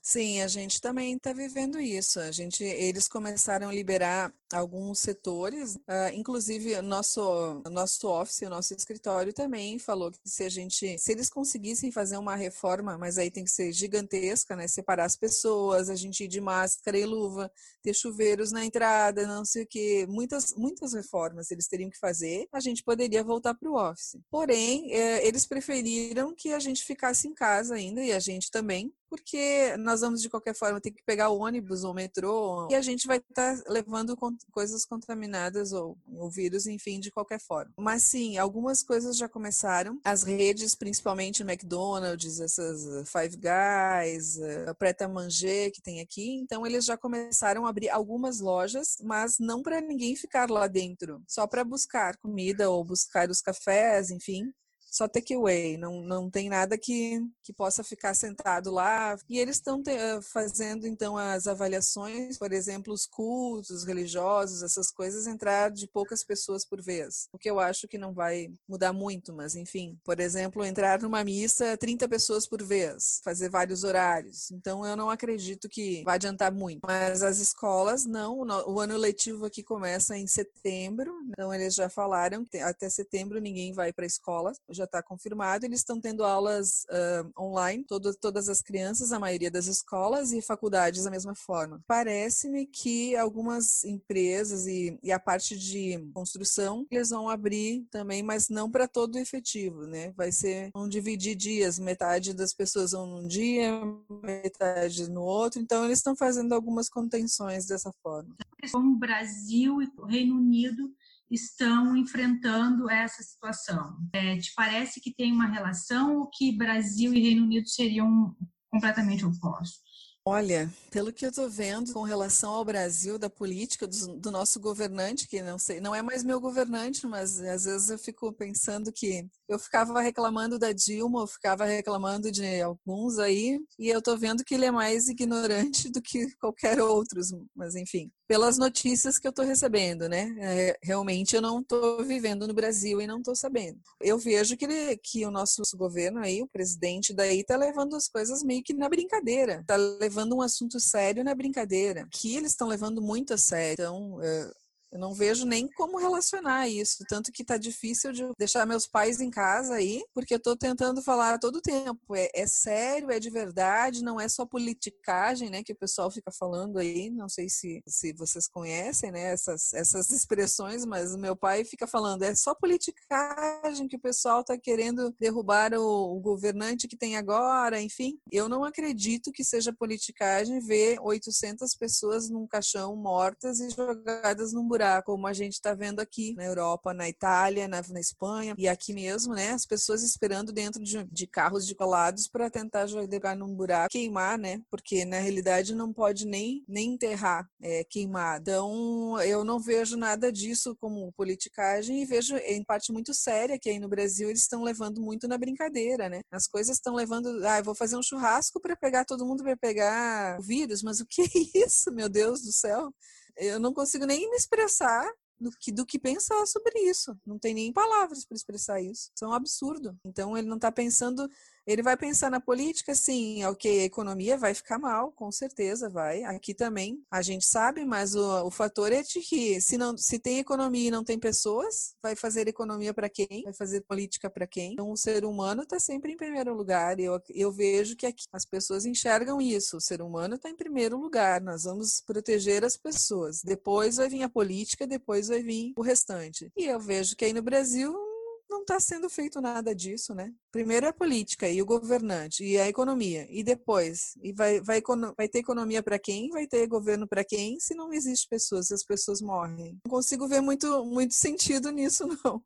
Sim, 0.05 0.41
a 0.43 0.49
gente 0.49 0.81
também 0.81 1.15
está 1.15 1.33
vivendo 1.33 1.81
isso. 1.81 2.19
A 2.19 2.33
gente, 2.33 2.65
eles 2.65 3.07
começaram 3.07 3.69
a 3.69 3.73
liberar 3.73 4.35
alguns 4.53 4.99
setores, 4.99 5.77
uh, 5.77 6.13
inclusive 6.13 6.83
nosso 6.83 7.63
nosso 7.71 8.09
office, 8.09 8.43
o 8.43 8.51
nosso 8.51 8.75
escritório 8.75 9.33
também 9.33 9.79
falou 9.79 10.11
que 10.11 10.19
se 10.29 10.43
a 10.43 10.49
gente, 10.49 10.99
se 10.99 11.13
eles 11.13 11.31
conseguissem 11.31 11.93
fazer 11.93 12.17
uma 12.19 12.35
reforma, 12.35 12.99
mas 12.99 13.17
aí 13.17 13.31
tem 13.31 13.45
que 13.45 13.51
ser 13.51 13.73
gigantesca, 13.73 14.57
né, 14.57 14.67
separar 14.67 15.05
as 15.05 15.17
pessoas, 15.17 15.89
a 15.89 15.95
gente 15.95 16.25
ir 16.25 16.29
de 16.29 16.41
máscara 16.41 16.99
e 16.99 17.07
luva, 17.07 17.51
ter 17.81 17.95
chuveiros 17.95 18.51
na 18.53 18.65
entrada, 18.65 19.27
não 19.27 19.45
sei 19.45 19.63
o 19.63 19.67
que, 19.67 20.07
muitas 20.09 20.53
muitas 20.55 20.93
reformas 20.93 21.51
eles 21.51 21.69
teriam 21.69 21.89
que 21.89 21.99
fazer, 21.99 22.47
a 22.53 22.61
gente 22.61 22.83
poderia 22.83 23.23
voltar 23.25 23.55
para 23.55 23.71
o 23.71 23.77
office. 23.77 24.17
Porém, 24.31 24.93
eh, 24.93 25.27
eles 25.27 25.47
preferiram 25.47 26.35
que 26.35 26.53
a 26.53 26.59
gente 26.59 26.85
ficasse 26.85 27.29
em 27.29 27.35
casa 27.35 27.75
ainda 27.77 28.03
e 28.05 28.13
a 28.13 28.19
gente 28.19 28.51
também, 28.51 28.93
porque 29.13 29.77
nós 29.77 30.01
vamos 30.01 30.23
de 30.23 30.31
qualquer 30.31 30.55
forma 30.55 30.81
ter 30.81 30.91
que 30.91 31.05
pegar 31.05 31.29
o 31.29 31.39
ônibus 31.39 31.85
ou 31.85 31.91
o 31.91 31.95
metrô 31.95 32.67
e 32.71 32.75
a 32.75 32.81
gente 32.81 33.07
vai 33.07 33.19
estar 33.19 33.63
tá 33.63 33.71
levando 33.71 34.17
coisas 34.51 34.87
contaminadas 34.87 35.71
ou 35.75 35.99
o 36.07 36.31
vírus, 36.31 36.67
enfim, 36.67 36.99
de 36.99 37.11
qualquer 37.11 37.39
forma. 37.39 37.71
Mas 37.77 38.05
sim, 38.05 38.39
algumas 38.39 38.83
coisas 38.83 39.19
já 39.19 39.29
começaram. 39.29 40.01
As 40.03 40.23
redes, 40.23 40.75
principalmente 40.75 41.43
McDonald's, 41.43 42.41
essas 42.41 42.87
uh, 42.87 43.05
Five 43.05 43.37
Guys, 43.37 44.41
a 44.67 44.73
Preta 44.73 45.07
Manger 45.07 45.71
que 45.71 45.83
tem 45.83 46.01
aqui, 46.01 46.37
então 46.37 46.67
eles 46.67 46.87
já 46.87 46.97
começaram 46.97 47.67
a 47.67 47.69
abrir 47.69 47.91
algumas 47.91 48.41
lojas, 48.41 48.97
mas 49.03 49.39
não 49.39 49.63
para 49.63 49.83
ninguém 49.83 50.17
ficar 50.17 50.49
lá 50.49 50.67
dentro, 50.67 51.23
só 51.29 51.47
para 51.47 51.63
buscar 51.65 52.17
comida 52.17 52.71
ou 52.71 52.83
buscar 52.83 53.29
os 53.29 53.43
cafés, 53.43 54.11
enfim 54.11 54.51
só 54.93 55.09
takeaway, 55.09 55.79
não, 55.79 56.03
não 56.03 56.29
tem 56.29 56.51
nada 56.51 56.77
que, 56.77 57.19
que 57.43 57.51
possa 57.51 57.83
ficar 57.83 58.13
sentado 58.13 58.71
lá. 58.71 59.17
E 59.27 59.39
eles 59.39 59.57
estão 59.57 59.83
fazendo, 60.21 60.87
então, 60.87 61.17
as 61.17 61.47
avaliações, 61.47 62.37
por 62.37 62.53
exemplo, 62.53 62.93
os 62.93 63.07
cultos 63.07 63.85
religiosos, 63.85 64.63
essas 64.63 64.91
coisas, 64.91 65.27
entrar 65.27 65.71
de 65.71 65.89
poucas 65.89 66.23
pessoas 66.23 66.67
por 66.67 66.83
vez. 66.83 67.27
O 67.33 67.39
que 67.39 67.49
eu 67.49 67.59
acho 67.59 67.89
que 67.89 67.97
não 67.97 68.13
vai 68.13 68.53
mudar 68.69 68.93
muito, 68.93 69.33
mas 69.33 69.57
enfim. 69.57 69.99
Por 70.05 70.21
exemplo, 70.21 70.63
entrar 70.63 71.01
numa 71.01 71.25
missa 71.25 71.75
30 71.79 72.07
pessoas 72.07 72.47
por 72.47 72.63
vez, 72.63 73.23
fazer 73.25 73.49
vários 73.49 73.85
horários. 73.85 74.51
Então, 74.51 74.85
eu 74.85 74.95
não 74.95 75.09
acredito 75.09 75.71
que 75.71 76.03
vai 76.05 76.17
adiantar 76.17 76.53
muito. 76.53 76.83
Mas 76.87 77.23
as 77.23 77.39
escolas, 77.39 78.05
não. 78.05 78.41
O 78.67 78.79
ano 78.79 78.99
letivo 78.99 79.47
aqui 79.47 79.63
começa 79.63 80.19
em 80.19 80.27
setembro, 80.27 81.15
então 81.31 81.55
eles 81.55 81.75
já 81.75 81.89
falaram 81.89 82.45
que 82.45 82.59
até 82.59 82.91
setembro 82.91 83.41
ninguém 83.41 83.73
vai 83.73 83.91
para 83.91 84.05
a 84.05 84.07
escola. 84.07 84.53
Já 84.69 84.82
já 84.83 84.85
está 84.85 85.03
confirmado. 85.03 85.65
Eles 85.65 85.81
estão 85.81 86.01
tendo 86.01 86.25
aulas 86.25 86.85
uh, 86.91 87.43
online, 87.43 87.85
todo, 87.85 88.15
todas 88.15 88.49
as 88.49 88.61
crianças, 88.61 89.13
a 89.13 89.19
maioria 89.19 89.51
das 89.51 89.67
escolas 89.67 90.33
e 90.33 90.43
faculdades 90.43 91.05
da 91.05 91.11
mesma 91.11 91.35
forma. 91.35 91.81
Parece-me 91.87 92.67
que 92.67 93.17
algumas 93.17 93.85
empresas 93.85 94.67
e, 94.67 94.99
e, 95.03 95.13
a 95.13 95.19
parte 95.19 95.57
de 95.57 95.99
construção 96.13 96.87
eles 96.91 97.11
vão 97.11 97.29
abrir 97.29 97.87
também, 97.91 98.23
mas 98.23 98.49
não 98.49 98.71
para 98.71 98.89
todo 98.89 99.15
o 99.15 99.19
efetivo, 99.19 99.87
né? 99.87 100.13
Vai 100.17 100.33
ser 100.33 100.71
vão 100.75 100.89
dividir 100.89 101.35
dias, 101.35 101.79
metade 101.79 102.35
das 102.35 102.53
pessoas 102.53 102.93
vão 102.93 103.07
num 103.07 103.27
dia, 103.27 103.81
metade 104.23 105.09
no 105.11 105.23
outro. 105.23 105.61
Então 105.61 105.85
eles 105.85 105.99
estão 105.99 106.17
fazendo 106.17 106.53
algumas 106.55 106.89
contenções 106.89 107.67
dessa 107.67 107.93
forma. 108.03 108.35
Como 108.71 108.93
o 108.93 108.99
Brasil 108.99 109.83
e 109.83 109.91
o 109.99 110.07
Reino 110.07 110.37
Unido 110.37 110.93
estão 111.33 111.97
enfrentando 111.97 112.91
essa 112.91 113.23
situação? 113.23 113.97
É, 114.13 114.37
te 114.37 114.53
parece 114.55 115.01
que 115.01 115.15
tem 115.15 115.33
uma 115.33 115.47
relação 115.47 116.19
ou 116.19 116.31
que 116.31 116.57
Brasil 116.57 117.13
e 117.15 117.21
Reino 117.21 117.45
Unido 117.45 117.69
seriam 117.69 118.37
completamente 118.71 119.25
opostos? 119.25 119.82
Olha, 120.25 120.73
pelo 120.89 121.13
que 121.13 121.27
eu 121.27 121.31
estou 121.31 121.51
vendo 121.51 121.93
com 121.93 122.03
relação 122.03 122.53
ao 122.53 122.65
Brasil, 122.65 123.19
da 123.19 123.29
política 123.29 123.89
do, 123.89 124.19
do, 124.19 124.31
nosso 124.31 124.61
governante, 124.61 125.27
que 125.27 125.43
não 125.43 125.59
sei, 125.59 125.81
não 125.81 125.93
é 125.93 126.01
mais 126.01 126.23
meu 126.23 126.41
governante, 126.41 127.05
mas 127.09 127.41
às 127.41 127.65
vezes 127.65 127.91
eu 127.91 127.99
fico 127.99 128.33
pensando 128.33 128.93
que 128.93 129.27
eu 129.49 129.59
ficava 129.59 130.01
reclamando 130.01 130.61
da 130.61 130.73
Dilma, 130.73 131.23
eu 131.23 131.27
ficava 131.27 131.65
reclamando 131.65 132.31
de 132.31 132.61
alguns 132.61 133.19
aí, 133.19 133.59
e 133.77 133.89
eu 133.89 133.99
estou 133.99 134.17
vendo 134.17 134.45
que 134.45 134.55
ele 134.55 134.67
é 134.67 134.71
mais 134.71 135.09
ignorante 135.09 135.91
do 135.91 136.01
que 136.01 136.31
qualquer 136.37 136.81
outro, 136.81 137.21
mas 137.57 137.75
enfim 137.75 138.09
pelas 138.33 138.57
notícias 138.57 139.19
que 139.19 139.27
eu 139.27 139.31
estou 139.31 139.45
recebendo, 139.45 140.09
né? 140.09 140.35
É, 140.39 140.79
realmente 140.83 141.37
eu 141.37 141.43
não 141.43 141.61
estou 141.61 142.03
vivendo 142.03 142.49
no 142.49 142.55
Brasil 142.55 142.99
e 142.99 143.07
não 143.07 143.19
estou 143.19 143.37
sabendo. 143.37 143.79
Eu 144.01 144.17
vejo 144.17 144.57
que, 144.57 144.65
ele, 144.65 144.97
que 144.97 145.27
o 145.27 145.31
nosso 145.31 145.61
governo 145.77 146.19
aí, 146.19 146.41
o 146.41 146.49
presidente 146.49 147.13
daí, 147.13 147.41
está 147.41 147.59
levando 147.59 147.95
as 147.95 148.09
coisas 148.09 148.43
meio 148.43 148.63
que 148.63 148.73
na 148.73 148.89
brincadeira. 148.89 149.61
Está 149.61 149.77
levando 149.77 150.12
um 150.35 150.43
assunto 150.43 150.79
sério 150.81 151.25
na 151.25 151.35
brincadeira, 151.35 152.07
que 152.11 152.37
eles 152.37 152.53
estão 152.53 152.69
levando 152.69 153.01
muito 153.01 153.35
a 153.35 153.39
sério. 153.39 153.75
Então, 153.75 154.23
é, 154.23 154.51
eu 154.93 154.99
não 154.99 155.15
vejo 155.15 155.47
nem 155.47 155.67
como 155.69 155.99
relacionar 155.99 156.69
isso. 156.69 157.03
Tanto 157.09 157.33
que 157.33 157.43
tá 157.43 157.57
difícil 157.57 158.13
de 158.13 158.31
deixar 158.39 158.67
meus 158.67 158.87
pais 158.87 159.21
em 159.21 159.31
casa 159.31 159.75
aí, 159.75 160.05
porque 160.15 160.35
eu 160.35 160.41
tô 160.41 160.55
tentando 160.55 161.01
falar 161.01 161.39
todo 161.39 161.57
o 161.57 161.63
tempo. 161.63 162.15
É, 162.15 162.31
é, 162.35 162.47
sério, 162.47 163.11
é 163.11 163.19
de 163.19 163.31
verdade, 163.31 164.05
não 164.05 164.21
é 164.21 164.29
só 164.29 164.45
politicagem, 164.45 165.49
né? 165.49 165.63
Que 165.63 165.73
o 165.73 165.77
pessoal 165.77 166.11
fica 166.11 166.31
falando 166.31 166.79
aí. 166.79 167.09
Não 167.09 167.27
sei 167.27 167.49
se, 167.49 167.83
se 167.87 168.13
vocês 168.13 168.47
conhecem, 168.47 169.11
né? 169.11 169.33
Essas, 169.33 169.73
essas 169.73 170.11
expressões, 170.13 170.85
mas 170.85 171.17
meu 171.17 171.35
pai 171.35 171.65
fica 171.65 171.87
falando, 171.87 172.23
é 172.23 172.35
só 172.35 172.55
politicagem 172.55 173.89
que 173.89 173.97
o 173.97 174.01
pessoal 174.01 174.45
tá 174.45 174.59
querendo 174.59 175.15
derrubar 175.19 175.73
o, 175.73 176.17
o 176.17 176.21
governante 176.21 176.87
que 176.87 176.99
tem 176.99 177.17
agora, 177.17 177.81
enfim. 177.81 178.19
Eu 178.31 178.47
não 178.47 178.63
acredito 178.63 179.33
que 179.33 179.43
seja 179.43 179.73
politicagem 179.73 180.61
ver 180.61 180.99
800 181.01 181.75
pessoas 181.77 182.29
num 182.29 182.47
caixão 182.47 182.95
mortas 182.95 183.59
e 183.59 183.71
jogadas 183.71 184.53
num 184.53 184.69
buraco 184.69 184.82
como 185.05 185.27
a 185.27 185.33
gente 185.33 185.53
está 185.55 185.75
vendo 185.75 186.01
aqui 186.01 186.35
na 186.35 186.45
Europa, 186.45 186.93
na 186.93 187.09
Itália, 187.09 187.69
na, 187.69 187.83
na, 187.89 188.01
Espanha 188.01 188.55
e 188.59 188.67
aqui 188.67 188.93
mesmo, 188.93 189.35
né? 189.35 189.51
As 189.51 189.65
pessoas 189.65 190.03
esperando 190.03 190.53
dentro 190.53 190.83
de, 190.83 191.05
de 191.05 191.27
carros 191.27 191.67
de 191.67 191.75
colados 191.75 192.27
para 192.27 192.51
tentar 192.51 192.87
jogar 192.87 193.37
num 193.37 193.55
buraco, 193.55 193.91
queimar, 193.91 194.39
né? 194.39 194.61
Porque 194.71 195.05
na 195.05 195.19
realidade 195.19 195.75
não 195.75 195.93
pode 195.93 196.27
nem, 196.27 196.65
nem 196.67 196.95
enterrar, 196.95 197.49
é, 197.61 197.85
queimar. 197.85 198.41
Então 198.41 199.21
eu 199.23 199.45
não 199.45 199.61
vejo 199.61 199.97
nada 199.97 200.33
disso 200.33 200.77
como 200.81 201.13
politicagem 201.13 202.03
e 202.03 202.07
vejo 202.07 202.37
em 202.37 202.65
parte 202.65 202.93
muito 202.93 203.15
séria 203.15 203.59
que 203.59 203.71
aí 203.71 203.79
no 203.79 203.89
Brasil 203.89 204.29
eles 204.29 204.43
estão 204.43 204.63
levando 204.63 205.01
muito 205.01 205.29
na 205.29 205.39
brincadeira, 205.39 206.09
né? 206.09 206.21
As 206.31 206.47
coisas 206.47 206.77
estão 206.77 206.95
levando, 206.95 207.29
ah, 207.47 207.59
eu 207.59 207.65
vou 207.65 207.75
fazer 207.75 207.97
um 207.97 208.03
churrasco 208.03 208.61
para 208.61 208.77
pegar 208.77 209.05
todo 209.05 209.27
mundo 209.27 209.43
para 209.43 209.57
pegar 209.57 210.39
o 210.41 210.43
vírus, 210.43 210.83
mas 210.83 211.01
o 211.01 211.07
que 211.07 211.23
é 211.23 211.65
isso, 211.67 211.93
meu 211.93 212.09
Deus 212.09 212.43
do 212.43 212.53
céu? 212.53 212.93
Eu 213.37 213.59
não 213.59 213.73
consigo 213.73 214.07
nem 214.07 214.31
me 214.31 214.37
expressar 214.37 215.11
do 215.41 215.51
que, 215.51 215.73
do 215.73 215.85
que 215.85 215.99
pensar 215.99 216.47
sobre 216.47 216.79
isso. 216.81 217.19
Não 217.27 217.39
tem 217.39 217.53
nem 217.53 217.73
palavras 217.73 218.25
para 218.25 218.37
expressar 218.37 218.81
isso. 218.81 219.11
Isso 219.15 219.25
é 219.25 219.29
um 219.29 219.33
absurdo. 219.33 219.99
Então 220.05 220.37
ele 220.37 220.49
não 220.49 220.57
está 220.57 220.71
pensando 220.71 221.29
ele 221.67 221.83
vai 221.83 221.97
pensar 221.97 222.31
na 222.31 222.41
política, 222.41 222.95
sim, 222.95 223.45
ok, 223.45 223.81
a 223.81 223.85
economia 223.85 224.37
vai 224.37 224.55
ficar 224.55 224.79
mal, 224.79 225.13
com 225.13 225.31
certeza 225.31 225.89
vai. 225.89 226.25
Aqui 226.25 226.55
também, 226.55 227.03
a 227.11 227.23
gente 227.23 227.47
sabe, 227.47 227.85
mas 227.85 228.15
o, 228.15 228.47
o 228.47 228.51
fator 228.51 228.93
é 228.93 229.03
de 229.03 229.21
que 229.21 229.61
se, 229.61 229.79
não, 229.79 229.97
se 229.97 230.19
tem 230.19 230.39
economia 230.39 230.89
e 230.89 230.91
não 230.91 231.05
tem 231.05 231.19
pessoas, 231.19 231.95
vai 232.03 232.17
fazer 232.17 232.49
economia 232.49 232.93
para 232.93 233.09
quem? 233.09 233.43
Vai 233.45 233.53
fazer 233.53 233.83
política 233.83 234.29
para 234.29 234.47
quem? 234.47 234.73
Então, 234.73 234.91
o 234.91 234.97
ser 234.97 235.25
humano 235.25 235.63
está 235.63 235.79
sempre 235.79 236.13
em 236.13 236.17
primeiro 236.17 236.55
lugar. 236.55 236.99
Eu, 236.99 237.21
eu 237.31 237.53
vejo 237.53 237.97
que 237.97 238.07
aqui 238.07 238.25
as 238.33 238.45
pessoas 238.45 238.85
enxergam 238.85 239.41
isso. 239.41 239.77
O 239.77 239.81
ser 239.81 240.03
humano 240.03 240.35
está 240.35 240.51
em 240.51 240.57
primeiro 240.57 240.99
lugar. 240.99 241.41
Nós 241.41 241.65
vamos 241.65 242.03
proteger 242.05 242.65
as 242.65 242.77
pessoas. 242.77 243.43
Depois 243.43 243.97
vai 243.97 244.09
vir 244.09 244.23
a 244.23 244.29
política, 244.29 244.87
depois 244.87 245.29
vai 245.29 245.43
vir 245.43 245.73
o 245.77 245.83
restante. 245.83 246.51
E 246.57 246.65
eu 246.65 246.81
vejo 246.81 247.17
que 247.17 247.25
aí 247.25 247.33
no 247.33 247.43
Brasil 247.43 248.12
não 248.53 248.61
está 248.61 248.79
sendo 248.79 249.09
feito 249.09 249.41
nada 249.41 249.75
disso, 249.75 250.15
né? 250.15 250.33
Primeiro 250.53 250.87
é 250.87 250.91
a 250.91 250.93
política 250.93 251.49
e 251.49 251.61
o 251.61 251.67
governante 251.67 252.45
e 252.45 252.59
a 252.59 252.69
economia. 252.69 253.27
E 253.31 253.43
depois, 253.43 254.13
e 254.23 254.33
vai, 254.33 254.61
vai, 254.61 254.83
vai 255.17 255.29
ter 255.29 255.39
economia 255.39 255.83
para 255.83 255.99
quem? 255.99 256.31
Vai 256.31 256.47
ter 256.47 256.67
governo 256.67 257.09
para 257.09 257.25
quem? 257.25 257.59
Se 257.59 257.75
não 257.75 257.93
existe 257.93 258.29
pessoas, 258.29 258.69
se 258.69 258.75
as 258.75 258.85
pessoas 258.85 259.21
morrem. 259.21 259.79
Não 259.85 259.91
consigo 259.91 260.29
ver 260.29 260.41
muito, 260.41 260.85
muito 260.85 261.15
sentido 261.15 261.71
nisso, 261.71 262.07
não. 262.25 262.43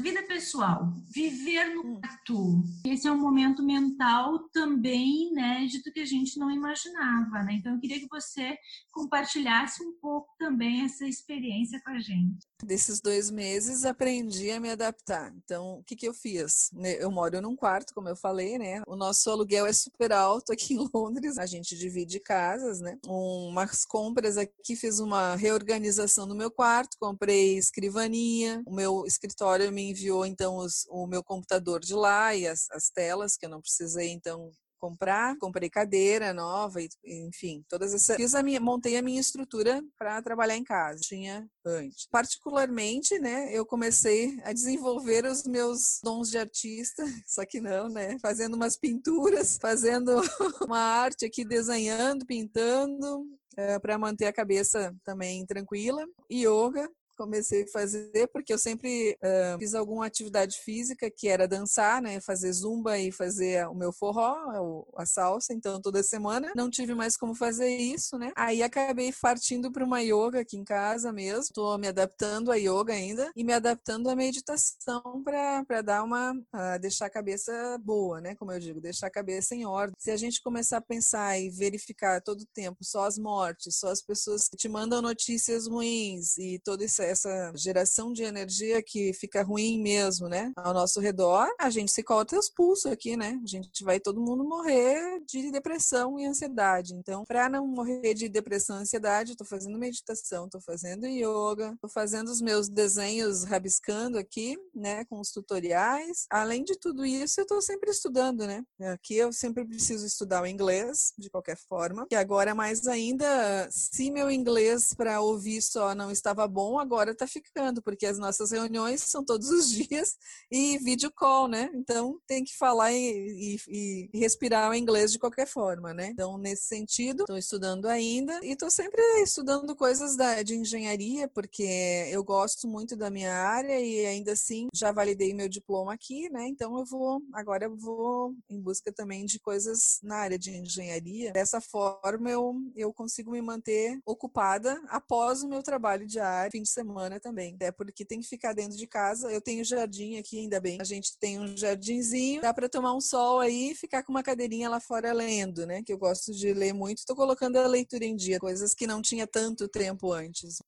Vida 0.00 0.22
pessoal, 0.22 0.92
viver 1.12 1.74
no 1.74 1.98
ato. 2.04 2.38
Hum. 2.38 2.62
Esse 2.86 3.08
é 3.08 3.12
um 3.12 3.18
momento 3.18 3.64
mental 3.64 4.38
também 4.50 5.30
inédito 5.30 5.92
que 5.92 6.00
a 6.00 6.06
gente 6.06 6.38
não 6.38 6.50
imaginava, 6.50 7.42
né? 7.42 7.54
Então 7.54 7.74
eu 7.74 7.80
queria 7.80 7.98
que 7.98 8.08
você 8.08 8.56
compartilhasse 8.92 9.82
um 9.82 9.92
pouco 10.00 10.28
também 10.38 10.82
essa 10.82 11.04
experiência 11.04 11.80
com 11.84 11.90
a 11.90 11.98
gente. 11.98 12.46
Desses 12.64 13.00
dois 13.00 13.30
meses 13.30 13.84
aprendi 13.84 14.50
a 14.50 14.60
me 14.60 14.70
adaptar. 14.70 15.32
Então, 15.44 15.78
o 15.78 15.84
que, 15.84 15.94
que 15.94 16.08
eu 16.08 16.14
fiz? 16.14 16.70
Né, 16.72 16.96
eu 17.02 17.10
moro 17.10 17.40
num 17.40 17.54
quarto, 17.54 17.94
como 17.94 18.08
eu 18.08 18.16
falei, 18.16 18.58
né? 18.58 18.82
O 18.86 18.96
nosso 18.96 19.30
aluguel 19.30 19.66
é 19.66 19.72
super 19.72 20.12
alto 20.12 20.52
aqui 20.52 20.74
em 20.74 20.88
Londres. 20.94 21.38
A 21.38 21.46
gente 21.46 21.76
divide 21.76 22.20
casas, 22.20 22.80
né? 22.80 22.98
Umas 23.06 23.84
compras 23.84 24.36
aqui, 24.36 24.76
fiz 24.76 24.98
uma 24.98 25.34
reorganização 25.36 26.26
no 26.26 26.34
meu 26.34 26.50
quarto, 26.50 26.96
comprei 27.00 27.56
escrivaninha. 27.56 28.62
O 28.66 28.74
meu 28.74 29.04
escritório 29.06 29.72
me 29.72 29.87
enviou, 29.90 30.26
então, 30.26 30.56
os, 30.56 30.86
o 30.90 31.06
meu 31.06 31.22
computador 31.22 31.80
de 31.80 31.94
lá 31.94 32.34
e 32.34 32.46
as, 32.46 32.70
as 32.70 32.90
telas, 32.90 33.36
que 33.36 33.46
eu 33.46 33.50
não 33.50 33.60
precisei, 33.60 34.10
então, 34.10 34.52
comprar, 34.78 35.36
comprei 35.38 35.68
cadeira 35.68 36.32
nova, 36.32 36.78
enfim, 37.04 37.64
todas 37.68 37.92
essas. 37.92 38.16
Fiz 38.16 38.34
a 38.34 38.42
minha, 38.42 38.60
montei 38.60 38.96
a 38.96 39.02
minha 39.02 39.20
estrutura 39.20 39.82
para 39.98 40.22
trabalhar 40.22 40.56
em 40.56 40.64
casa. 40.64 41.00
Tinha 41.02 41.46
antes. 41.64 42.06
Particularmente, 42.10 43.18
né, 43.18 43.52
eu 43.52 43.66
comecei 43.66 44.38
a 44.44 44.52
desenvolver 44.52 45.24
os 45.26 45.44
meus 45.44 46.00
dons 46.02 46.30
de 46.30 46.38
artista, 46.38 47.04
só 47.26 47.44
que 47.44 47.60
não, 47.60 47.88
né, 47.88 48.16
fazendo 48.20 48.54
umas 48.54 48.76
pinturas, 48.76 49.58
fazendo 49.60 50.12
uma 50.66 50.78
arte 50.78 51.26
aqui, 51.26 51.44
desenhando, 51.44 52.24
pintando, 52.24 53.26
é, 53.56 53.74
eh, 53.74 53.78
para 53.78 53.98
manter 53.98 54.26
a 54.26 54.32
cabeça 54.32 54.94
também 55.04 55.44
tranquila. 55.44 56.04
Yoga, 56.30 56.88
comecei 57.18 57.64
a 57.64 57.68
fazer 57.68 58.28
porque 58.32 58.52
eu 58.52 58.58
sempre 58.58 59.18
uh, 59.22 59.58
fiz 59.58 59.74
alguma 59.74 60.06
atividade 60.06 60.56
física 60.58 61.10
que 61.10 61.28
era 61.28 61.48
dançar, 61.48 62.00
né, 62.00 62.20
fazer 62.20 62.52
zumba 62.52 62.96
e 62.96 63.10
fazer 63.10 63.66
o 63.68 63.74
meu 63.74 63.92
forró, 63.92 64.84
a 64.96 65.04
salsa, 65.04 65.52
então 65.52 65.80
toda 65.80 66.02
semana 66.02 66.52
não 66.54 66.70
tive 66.70 66.94
mais 66.94 67.16
como 67.16 67.34
fazer 67.34 67.68
isso, 67.76 68.16
né? 68.16 68.32
Aí 68.36 68.62
acabei 68.62 69.12
partindo 69.20 69.72
para 69.72 69.84
uma 69.84 70.00
yoga 70.00 70.40
aqui 70.40 70.56
em 70.56 70.64
casa 70.64 71.12
mesmo. 71.12 71.40
Estou 71.40 71.76
me 71.78 71.88
adaptando 71.88 72.52
a 72.52 72.56
yoga 72.56 72.92
ainda 72.92 73.30
e 73.34 73.42
me 73.42 73.52
adaptando 73.52 74.08
à 74.08 74.14
meditação 74.14 75.02
para 75.24 75.82
dar 75.82 76.04
uma 76.04 76.32
uh, 76.32 76.78
deixar 76.80 77.06
a 77.06 77.10
cabeça 77.10 77.52
boa, 77.82 78.20
né? 78.20 78.34
Como 78.36 78.52
eu 78.52 78.60
digo, 78.60 78.80
deixar 78.80 79.08
a 79.08 79.10
cabeça 79.10 79.54
em 79.54 79.64
ordem. 79.64 79.94
Se 79.98 80.10
a 80.10 80.16
gente 80.16 80.40
começar 80.42 80.78
a 80.78 80.82
pensar 80.82 81.38
e 81.38 81.50
verificar 81.50 82.22
todo 82.22 82.42
o 82.42 82.48
tempo 82.54 82.78
só 82.82 83.04
as 83.04 83.18
mortes, 83.18 83.76
só 83.76 83.88
as 83.88 84.02
pessoas 84.02 84.48
que 84.48 84.56
te 84.56 84.68
mandam 84.68 85.02
notícias 85.02 85.66
ruins 85.66 86.36
e 86.38 86.60
todo 86.64 86.82
esse 86.82 87.02
essa 87.08 87.52
geração 87.54 88.12
de 88.12 88.22
energia 88.22 88.82
que 88.82 89.12
fica 89.12 89.42
ruim 89.42 89.80
mesmo, 89.80 90.28
né? 90.28 90.52
Ao 90.56 90.74
nosso 90.74 91.00
redor, 91.00 91.48
a 91.58 91.70
gente 91.70 91.92
se 91.92 92.02
corta 92.02 92.38
os 92.38 92.48
pulsos 92.48 92.90
aqui, 92.90 93.16
né? 93.16 93.40
A 93.42 93.46
gente 93.46 93.84
vai 93.84 94.00
todo 94.00 94.20
mundo 94.20 94.44
morrer 94.44 95.20
de 95.26 95.50
depressão 95.50 96.18
e 96.18 96.26
ansiedade. 96.26 96.94
Então, 96.94 97.24
para 97.24 97.48
não 97.48 97.66
morrer 97.66 98.14
de 98.14 98.28
depressão 98.28 98.78
e 98.78 98.82
ansiedade, 98.82 99.32
estou 99.32 99.46
fazendo 99.46 99.78
meditação, 99.78 100.46
estou 100.46 100.60
fazendo 100.60 101.06
yoga, 101.06 101.72
estou 101.74 101.90
fazendo 101.90 102.28
os 102.28 102.40
meus 102.40 102.68
desenhos 102.68 103.44
rabiscando 103.44 104.18
aqui, 104.18 104.56
né? 104.74 105.04
Com 105.06 105.20
os 105.20 105.30
tutoriais. 105.30 106.26
Além 106.30 106.64
de 106.64 106.76
tudo 106.76 107.04
isso, 107.04 107.40
eu 107.40 107.42
estou 107.42 107.62
sempre 107.62 107.90
estudando, 107.90 108.46
né? 108.46 108.64
Aqui 108.92 109.16
eu 109.16 109.32
sempre 109.32 109.64
preciso 109.64 110.06
estudar 110.06 110.42
o 110.42 110.46
inglês, 110.46 111.12
de 111.16 111.30
qualquer 111.30 111.56
forma. 111.56 112.06
E 112.10 112.14
agora, 112.14 112.54
mais 112.54 112.86
ainda, 112.86 113.68
se 113.70 114.10
meu 114.10 114.30
inglês 114.30 114.94
para 114.94 115.20
ouvir 115.20 115.62
só 115.62 115.94
não 115.94 116.10
estava 116.10 116.46
bom, 116.46 116.78
agora 116.78 116.97
agora 116.98 117.12
está 117.12 117.28
ficando, 117.28 117.80
porque 117.80 118.04
as 118.04 118.18
nossas 118.18 118.50
reuniões 118.50 119.02
são 119.02 119.24
todos 119.24 119.48
os 119.50 119.70
dias 119.70 120.16
e 120.50 120.78
vídeo 120.78 121.12
call, 121.12 121.46
né? 121.46 121.70
Então 121.74 122.20
tem 122.26 122.42
que 122.42 122.56
falar 122.56 122.92
e, 122.92 123.56
e, 123.68 124.10
e 124.12 124.18
respirar 124.18 124.70
o 124.70 124.74
inglês 124.74 125.12
de 125.12 125.18
qualquer 125.18 125.46
forma, 125.46 125.94
né? 125.94 126.08
Então, 126.08 126.36
nesse 126.36 126.64
sentido, 126.64 127.20
estou 127.22 127.38
estudando 127.38 127.86
ainda 127.86 128.40
e 128.44 128.52
estou 128.52 128.68
sempre 128.68 129.00
estudando 129.22 129.76
coisas 129.76 130.16
da, 130.16 130.42
de 130.42 130.56
engenharia, 130.56 131.28
porque 131.28 132.08
eu 132.10 132.24
gosto 132.24 132.66
muito 132.66 132.96
da 132.96 133.10
minha 133.10 133.32
área 133.32 133.78
e 133.80 134.04
ainda 134.04 134.32
assim 134.32 134.66
já 134.74 134.90
validei 134.90 135.32
meu 135.32 135.48
diploma 135.48 135.94
aqui, 135.94 136.28
né? 136.30 136.48
Então 136.48 136.76
eu 136.76 136.84
vou, 136.84 137.22
agora 137.32 137.66
eu 137.66 137.76
vou 137.76 138.34
em 138.50 138.60
busca 138.60 138.92
também 138.92 139.24
de 139.24 139.38
coisas 139.38 140.00
na 140.02 140.16
área 140.16 140.38
de 140.38 140.50
engenharia. 140.50 141.32
Dessa 141.32 141.60
forma 141.60 142.28
eu, 142.28 142.56
eu 142.74 142.92
consigo 142.92 143.30
me 143.30 143.40
manter 143.40 144.00
ocupada 144.04 144.80
após 144.88 145.44
o 145.44 145.48
meu 145.48 145.62
trabalho 145.62 146.04
diário, 146.04 146.50
fim 146.50 146.62
de 146.62 146.68
semana 146.68 146.87
semana 146.88 147.20
também. 147.20 147.54
Até 147.54 147.70
porque 147.70 148.04
tem 148.04 148.20
que 148.20 148.26
ficar 148.26 148.54
dentro 148.54 148.76
de 148.76 148.86
casa. 148.86 149.30
Eu 149.30 149.40
tenho 149.40 149.64
jardim 149.64 150.16
aqui, 150.16 150.40
ainda 150.40 150.60
bem. 150.60 150.78
A 150.80 150.84
gente 150.84 151.16
tem 151.18 151.38
um 151.38 151.56
jardinzinho, 151.56 152.40
dá 152.40 152.52
para 152.52 152.68
tomar 152.68 152.94
um 152.94 153.00
sol 153.00 153.40
aí 153.40 153.72
e 153.72 153.74
ficar 153.74 154.02
com 154.02 154.12
uma 154.12 154.22
cadeirinha 154.22 154.68
lá 154.68 154.80
fora 154.80 155.12
lendo, 155.12 155.66
né? 155.66 155.82
Que 155.82 155.92
eu 155.92 155.98
gosto 155.98 156.32
de 156.32 156.52
ler 156.52 156.72
muito. 156.72 156.98
Estou 156.98 157.14
colocando 157.14 157.56
a 157.56 157.66
leitura 157.66 158.04
em 158.04 158.16
dia, 158.16 158.38
coisas 158.40 158.74
que 158.74 158.86
não 158.86 159.02
tinha 159.02 159.26
tanto 159.26 159.68
tempo 159.68 160.12
antes. 160.12 160.62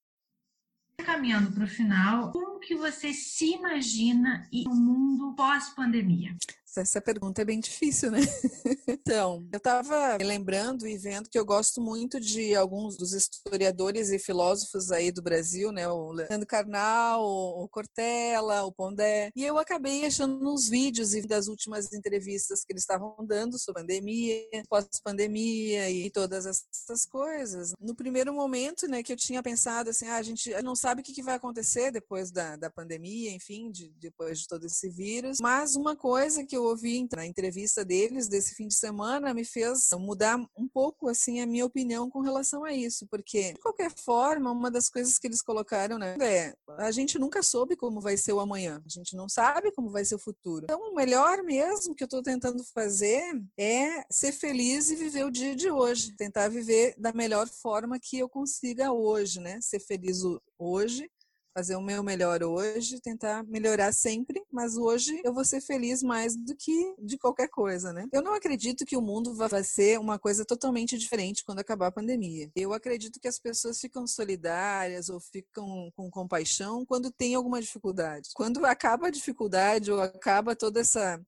Caminhando 0.99 1.51
para 1.53 1.65
o 1.65 1.69
final, 1.69 2.31
como 2.31 2.60
que 2.61 2.75
você 2.77 3.13
se 3.13 3.55
imagina 3.55 4.49
em 4.53 4.69
um 4.69 4.75
mundo 4.75 5.35
pós-pandemia? 5.35 6.37
Essa 6.77 7.01
pergunta 7.01 7.43
é 7.43 7.45
bem 7.45 7.59
difícil, 7.59 8.13
né? 8.13 8.21
então, 8.87 9.45
eu 9.53 9.57
estava 9.57 10.17
lembrando 10.19 10.87
e 10.87 10.97
vendo 10.97 11.29
que 11.29 11.37
eu 11.37 11.45
gosto 11.45 11.81
muito 11.81 12.21
de 12.21 12.55
alguns 12.55 12.97
dos 12.97 13.13
historiadores 13.13 14.11
e 14.11 14.21
filósofos 14.21 14.93
aí 14.93 15.11
do 15.11 15.21
Brasil, 15.21 15.73
né? 15.73 15.89
O 15.89 16.13
Leandro 16.13 16.47
Carnal, 16.47 17.25
o 17.25 17.69
Cortella, 17.69 18.63
o 18.63 18.73
Pondé. 18.73 19.33
E 19.35 19.45
eu 19.45 19.59
acabei 19.59 20.07
achando 20.07 20.49
uns 20.49 20.69
vídeos 20.69 21.11
das 21.27 21.49
últimas 21.49 21.93
entrevistas 21.93 22.65
que 22.65 22.73
eles 22.73 22.83
estavam 22.83 23.17
dando 23.27 23.59
sobre 23.59 23.81
pandemia, 23.81 24.43
pós-pandemia 24.69 25.91
e 25.91 26.09
todas 26.11 26.47
essas 26.47 27.05
coisas. 27.05 27.73
No 27.81 27.97
primeiro 27.97 28.33
momento, 28.33 28.87
né, 28.87 29.03
que 29.03 29.13
eu 29.13 29.17
tinha 29.17 29.43
pensado 29.43 29.91
assim, 29.91 30.07
ah, 30.07 30.17
a 30.17 30.23
gente 30.23 30.51
não 30.63 30.77
sabe 30.77 31.01
o 31.01 31.05
que 31.05 31.23
vai 31.23 31.35
acontecer 31.35 31.91
depois 31.91 32.31
da, 32.31 32.50
da 32.57 32.71
pandemia, 32.71 33.33
enfim, 33.33 33.71
de, 33.71 33.93
depois 33.99 34.41
de 34.41 34.49
todo 34.49 34.65
esse 34.65 34.89
vírus. 34.89 35.39
Mas 35.41 35.77
uma 35.77 35.97
coisa 35.97 36.45
que 36.45 36.57
eu 36.57 36.65
ouvi 36.65 37.09
na 37.15 37.27
entrevista 37.27 37.85
deles 37.85 38.29
desse 38.29 38.55
fim 38.55 38.67
de 38.67 38.75
semana 38.75 39.35
me 39.35 39.45
fez 39.45 39.89
mudar 39.99 40.39
um 40.57 40.69
pouco 40.69 41.09
assim 41.09 41.41
a 41.41 41.47
minha 41.47 41.65
opinião 41.65 42.11
com 42.11 42.21
relação 42.21 42.65
a 42.65 42.73
isso, 42.73 43.07
porque 43.11 43.53
de 43.53 43.61
qualquer 43.61 43.91
forma, 43.91 44.51
uma 44.51 44.71
das 44.71 44.89
coisas 44.89 45.19
que 45.19 45.27
eles 45.27 45.43
colocaram, 45.43 45.99
né, 45.99 46.17
é 46.21 46.55
a 46.79 46.91
gente 46.91 47.19
nunca 47.19 47.43
soube 47.43 47.77
como 47.77 48.01
vai 48.01 48.17
ser 48.17 48.33
o 48.33 48.41
amanhã, 48.41 48.83
a 48.85 48.89
gente 48.89 49.17
não 49.17 49.29
sabe 49.29 49.73
como 49.73 49.91
vai 49.91 50.05
ser 50.05 50.15
o 50.15 50.19
futuro. 50.19 50.65
Então, 50.65 50.81
o 50.81 50.95
melhor 50.95 51.43
mesmo 51.43 51.95
que 51.95 52.03
eu 52.03 52.07
estou 52.07 52.23
tentando 52.23 52.63
fazer 52.65 53.23
é 53.59 54.05
ser 54.11 54.33
feliz 54.33 54.91
e 54.91 54.97
viver 54.97 55.25
o 55.25 55.31
dia 55.31 55.55
de 55.55 55.71
hoje, 55.71 56.15
tentar 56.17 56.49
viver 56.49 56.95
da 56.99 57.13
melhor 57.13 57.49
forma 57.49 57.99
que 58.01 58.19
eu 58.19 58.29
consiga 58.29 58.93
hoje, 58.93 59.41
né? 59.41 59.61
Ser 59.61 59.81
feliz 59.81 60.21
hoje 60.59 61.11
fazer 61.55 61.77
o 61.77 61.83
meu 61.83 62.03
melhor 62.03 62.43
hoje, 62.43 63.01
tentar 63.01 63.43
melhorar 63.45 63.93
sempre, 63.93 64.43
mas 64.53 64.77
hoje 64.77 65.21
eu 65.25 65.33
vou 65.33 65.45
ser 65.45 65.61
feliz 65.61 66.03
mais 66.03 66.37
do 66.37 66.55
que 66.57 66.95
de 66.99 67.19
qualquer 67.19 67.49
coisa, 67.49 67.93
né? 67.93 68.07
Eu 68.13 68.23
não 68.23 68.35
acredito 68.35 68.87
que 68.87 68.97
o 68.97 69.03
mundo 69.03 69.35
vai 69.35 69.65
ser 69.65 69.99
uma 69.99 70.19
coisa 70.19 70.45
totalmente 70.45 70.97
diferente 70.97 71.45
quando 71.45 71.59
acabar 71.59 71.89
a 71.89 71.93
pandemia. 71.93 72.51
Eu 72.55 72.73
acredito 72.73 73.21
que 73.21 73.29
as 73.29 73.39
pessoas 73.39 73.81
ficam 73.81 74.07
solidárias 74.07 75.09
ou 75.09 75.21
ficam 75.21 75.91
com 75.97 76.11
compaixão 76.11 76.85
quando 76.87 77.11
tem 77.11 77.35
alguma 77.35 77.61
dificuldade. 77.61 78.31
Quando 78.35 78.65
acaba 78.65 79.09
a 79.09 79.11
dificuldade 79.11 79.91
ou 79.91 80.01
acaba 80.01 80.55
toda 80.55 80.81
essa 80.81 81.21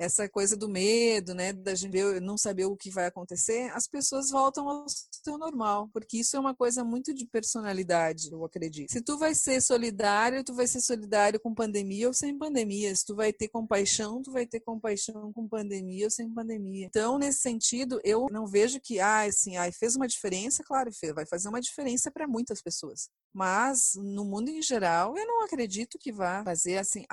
essa 0.00 0.26
coisa 0.26 0.56
do 0.56 0.66
medo, 0.66 1.34
né, 1.34 1.52
da 1.52 1.74
gente 1.74 2.00
não 2.20 2.38
saber 2.38 2.64
o 2.64 2.74
que 2.74 2.90
vai 2.90 3.04
acontecer, 3.04 3.70
as 3.74 3.86
pessoas 3.86 4.30
voltam 4.30 4.66
ao 4.66 4.86
seu 4.88 5.36
normal, 5.36 5.90
porque 5.92 6.16
isso 6.16 6.34
é 6.36 6.40
uma 6.40 6.54
coisa 6.54 6.82
muito 6.82 7.12
de 7.12 7.26
personalidade, 7.26 8.32
eu 8.32 8.42
acredito. 8.42 8.90
Se 8.90 9.02
tu 9.02 9.18
vai 9.18 9.34
ser 9.34 9.60
solidário, 9.60 10.42
tu 10.42 10.54
vai 10.54 10.66
ser 10.66 10.80
solidário 10.80 11.38
com 11.38 11.54
pandemia 11.54 12.08
ou 12.08 12.14
sem 12.14 12.36
pandemia. 12.36 12.96
Se 12.96 13.04
tu 13.04 13.14
vai 13.14 13.30
ter 13.30 13.48
compaixão, 13.48 14.22
tu 14.22 14.32
vai 14.32 14.46
ter 14.46 14.60
compaixão 14.60 15.32
com 15.34 15.46
pandemia 15.46 16.06
ou 16.06 16.10
sem 16.10 16.32
pandemia. 16.32 16.86
Então, 16.86 17.18
nesse 17.18 17.40
sentido, 17.40 18.00
eu 18.02 18.26
não 18.30 18.46
vejo 18.46 18.80
que, 18.80 19.00
ah, 19.00 19.24
assim, 19.24 19.58
ah, 19.58 19.70
fez 19.70 19.96
uma 19.96 20.08
diferença, 20.08 20.64
claro, 20.64 20.90
vai 21.14 21.26
fazer 21.26 21.50
uma 21.50 21.60
diferença 21.60 22.10
para 22.10 22.26
muitas 22.26 22.62
pessoas. 22.62 23.10
Mas 23.32 23.92
no 23.96 24.24
mundo 24.24 24.48
em 24.48 24.62
geral, 24.62 25.16
eu 25.16 25.26
não 25.26 25.44
acredito 25.44 25.98
que 25.98 26.10
vá 26.10 26.42
fazer 26.42 26.78
assim 26.78 27.04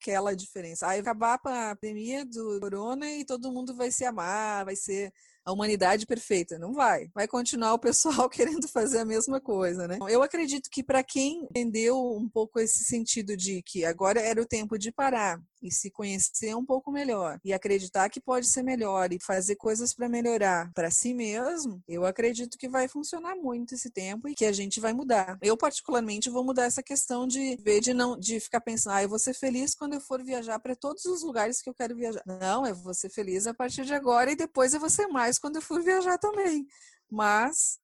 aquela 0.00 0.34
diferença. 0.34 0.86
Aí 0.86 1.00
acabar 1.00 1.34
a 1.34 1.76
pandemia 1.76 2.24
do 2.24 2.60
corona 2.60 3.10
e 3.10 3.24
todo 3.24 3.52
mundo 3.52 3.74
vai 3.74 3.90
se 3.90 4.04
amar, 4.04 4.64
vai 4.64 4.76
ser 4.76 5.12
a 5.44 5.52
humanidade 5.52 6.06
perfeita. 6.06 6.58
Não 6.58 6.72
vai. 6.72 7.08
Vai 7.14 7.28
continuar 7.28 7.74
o 7.74 7.78
pessoal 7.78 8.28
querendo 8.30 8.68
fazer 8.68 8.98
a 8.98 9.04
mesma 9.04 9.40
coisa, 9.40 9.86
né? 9.86 9.98
Eu 10.08 10.22
acredito 10.22 10.68
que 10.70 10.82
para 10.82 11.02
quem 11.04 11.44
entendeu 11.44 11.96
um 11.96 12.28
pouco 12.28 12.58
esse 12.58 12.84
sentido 12.84 13.36
de 13.36 13.62
que 13.62 13.84
agora 13.84 14.20
era 14.20 14.42
o 14.42 14.46
tempo 14.46 14.76
de 14.76 14.90
parar 14.90 15.40
e 15.66 15.70
se 15.70 15.90
conhecer 15.90 16.54
um 16.54 16.64
pouco 16.64 16.90
melhor 16.90 17.38
e 17.44 17.52
acreditar 17.52 18.08
que 18.08 18.20
pode 18.20 18.46
ser 18.46 18.62
melhor 18.62 19.12
e 19.12 19.18
fazer 19.20 19.56
coisas 19.56 19.92
para 19.92 20.08
melhorar 20.08 20.70
para 20.74 20.90
si 20.90 21.12
mesmo, 21.12 21.82
eu 21.88 22.04
acredito 22.04 22.56
que 22.58 22.68
vai 22.68 22.88
funcionar 22.88 23.36
muito 23.36 23.74
esse 23.74 23.90
tempo 23.90 24.28
e 24.28 24.34
que 24.34 24.44
a 24.44 24.52
gente 24.52 24.80
vai 24.80 24.92
mudar. 24.92 25.38
Eu 25.42 25.56
particularmente 25.56 26.30
vou 26.30 26.44
mudar 26.44 26.64
essa 26.64 26.82
questão 26.82 27.26
de 27.26 27.56
ver 27.56 27.80
de 27.80 27.92
não 27.92 28.18
de 28.18 28.40
ficar 28.40 28.60
pensando, 28.60 28.94
ah, 28.94 29.02
eu 29.02 29.08
vou 29.08 29.18
ser 29.18 29.34
feliz 29.34 29.74
quando 29.74 29.94
eu 29.94 30.00
for 30.00 30.22
viajar 30.22 30.58
para 30.58 30.76
todos 30.76 31.04
os 31.04 31.22
lugares 31.22 31.60
que 31.60 31.68
eu 31.68 31.74
quero 31.74 31.96
viajar. 31.96 32.22
Não, 32.26 32.66
eu 32.66 32.74
vou 32.74 32.94
ser 32.94 33.10
feliz 33.10 33.46
a 33.46 33.54
partir 33.54 33.84
de 33.84 33.94
agora 33.94 34.30
e 34.30 34.36
depois 34.36 34.74
eu 34.74 34.80
vou 34.80 34.90
ser 34.90 35.06
mais 35.08 35.38
quando 35.38 35.56
eu 35.56 35.62
for 35.62 35.82
viajar 35.82 36.18
também. 36.18 36.66
Mas 37.10 37.78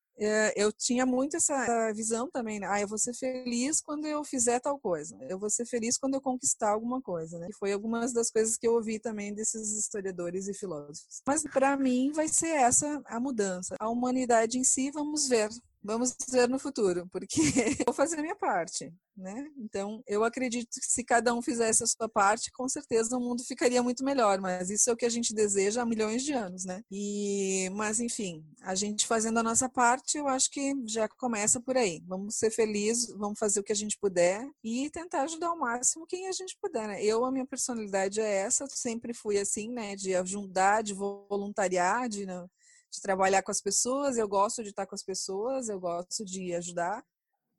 eu 0.57 0.73
tinha 0.73 1.05
muito 1.05 1.37
essa 1.37 1.93
visão 1.93 2.31
também, 2.31 2.61
né? 2.61 2.67
Ah, 2.71 2.81
eu 2.81 2.89
vou 2.89 2.99
ser 2.99 3.15
feliz 3.15 3.81
quando 3.81 4.07
eu 4.07 4.25
fizer 4.25 4.61
tal 4.61 4.79
coisa. 4.79 5.17
Eu 5.29 5.39
vou 5.39 5.51
ser 5.51 5.67
feliz 5.67 5.99
quando 5.99 6.15
eu 6.15 6.21
conquistar 6.21 6.71
alguma 6.71 7.01
coisa, 7.01 7.39
né? 7.39 7.49
E 7.51 7.55
foi 7.55 7.73
algumas 7.73 8.13
das 8.13 8.31
coisas 8.31 8.57
que 8.57 8.67
eu 8.67 8.75
ouvi 8.75 8.99
também 8.99 9.35
desses 9.35 9.73
historiadores 9.77 10.49
e 10.49 10.55
filósofos. 10.55 11.23
Mas 11.27 11.43
para 11.43 11.77
mim 11.77 12.13
vai 12.13 12.29
ser 12.29 12.49
essa 12.49 13.03
a 13.07 13.19
mudança. 13.19 13.77
A 13.81 13.89
humanidade 13.89 14.59
em 14.59 14.65
si, 14.65 14.91
vamos 14.91 15.29
ver 15.29 15.49
Vamos 15.85 16.15
ver 16.31 16.49
no 16.49 16.61
futuro, 16.61 17.09
porque 17.11 17.41
vou 17.85 17.93
fazer 17.93 18.17
a 18.19 18.23
minha 18.23 18.37
parte, 18.37 18.93
né? 19.17 19.51
Então, 19.59 20.01
eu 20.07 20.23
acredito 20.23 20.69
que 20.79 20.87
se 20.87 21.03
cada 21.03 21.35
um 21.35 21.43
fizesse 21.43 21.83
a 21.83 21.87
sua 21.87 22.09
parte, 22.09 22.53
com 22.53 22.69
certeza 22.69 23.17
o 23.17 23.21
mundo 23.21 23.43
ficaria 23.43 23.83
muito 23.83 24.05
melhor, 24.05 24.41
mas 24.41 24.71
isso 24.71 24.89
é 24.89 24.93
o 24.93 24.97
que 24.97 25.05
a 25.05 25.11
gente 25.11 25.35
deseja 25.35 25.83
há 25.83 25.87
milhões 25.87 26.23
de 26.23 26.33
anos, 26.33 26.65
né? 26.65 26.85
E, 26.89 27.69
mas 27.75 27.99
enfim, 27.99 28.45
a 28.63 28.77
gente 28.77 29.09
fazendo 29.09 29.39
a 29.39 29.43
nossa 29.43 29.69
parte, 29.69 30.19
eu 30.19 30.29
acho 30.29 30.51
que 30.53 30.73
já 30.87 31.09
começa 31.09 31.61
por 31.61 31.77
aí. 31.77 32.01
Vamos 32.07 32.37
ser 32.37 32.53
felizes, 32.53 33.13
vamos 33.17 33.39
fazer 33.39 33.59
o 33.59 33.65
que 33.65 33.73
a 33.73 33.77
gente 33.77 33.99
puder 33.99 34.49
e 34.63 34.89
tentar 34.91 35.23
ajudar 35.23 35.49
ao 35.49 35.59
máximo 35.59 36.07
quem 36.07 36.29
a 36.29 36.33
gente 36.33 36.57
puder, 36.61 36.87
né? 36.87 37.05
Eu, 37.05 37.25
a 37.25 37.33
minha 37.33 37.47
personalidade 37.47 38.21
é 38.21 38.33
essa, 38.37 38.67
sempre 38.69 39.13
fui 39.13 39.37
assim, 39.37 39.69
né? 39.73 39.97
De 39.97 40.15
ajudar, 40.15 40.83
de 40.83 40.95
voluntariar, 40.95 42.09
de 42.09 42.25
não 42.25 42.49
de 42.93 43.01
trabalhar 43.01 43.43
com 43.43 43.51
as 43.51 43.61
pessoas, 43.61 44.19
eu 44.19 44.29
gosto 44.29 44.63
de 44.63 44.69
estar 44.69 44.87
com 44.87 44.95
as 44.95 45.03
pessoas, 45.03 45.69
eu 45.69 45.81
gosto 45.81 46.25
de 46.25 46.55
ajudar. 46.55 47.03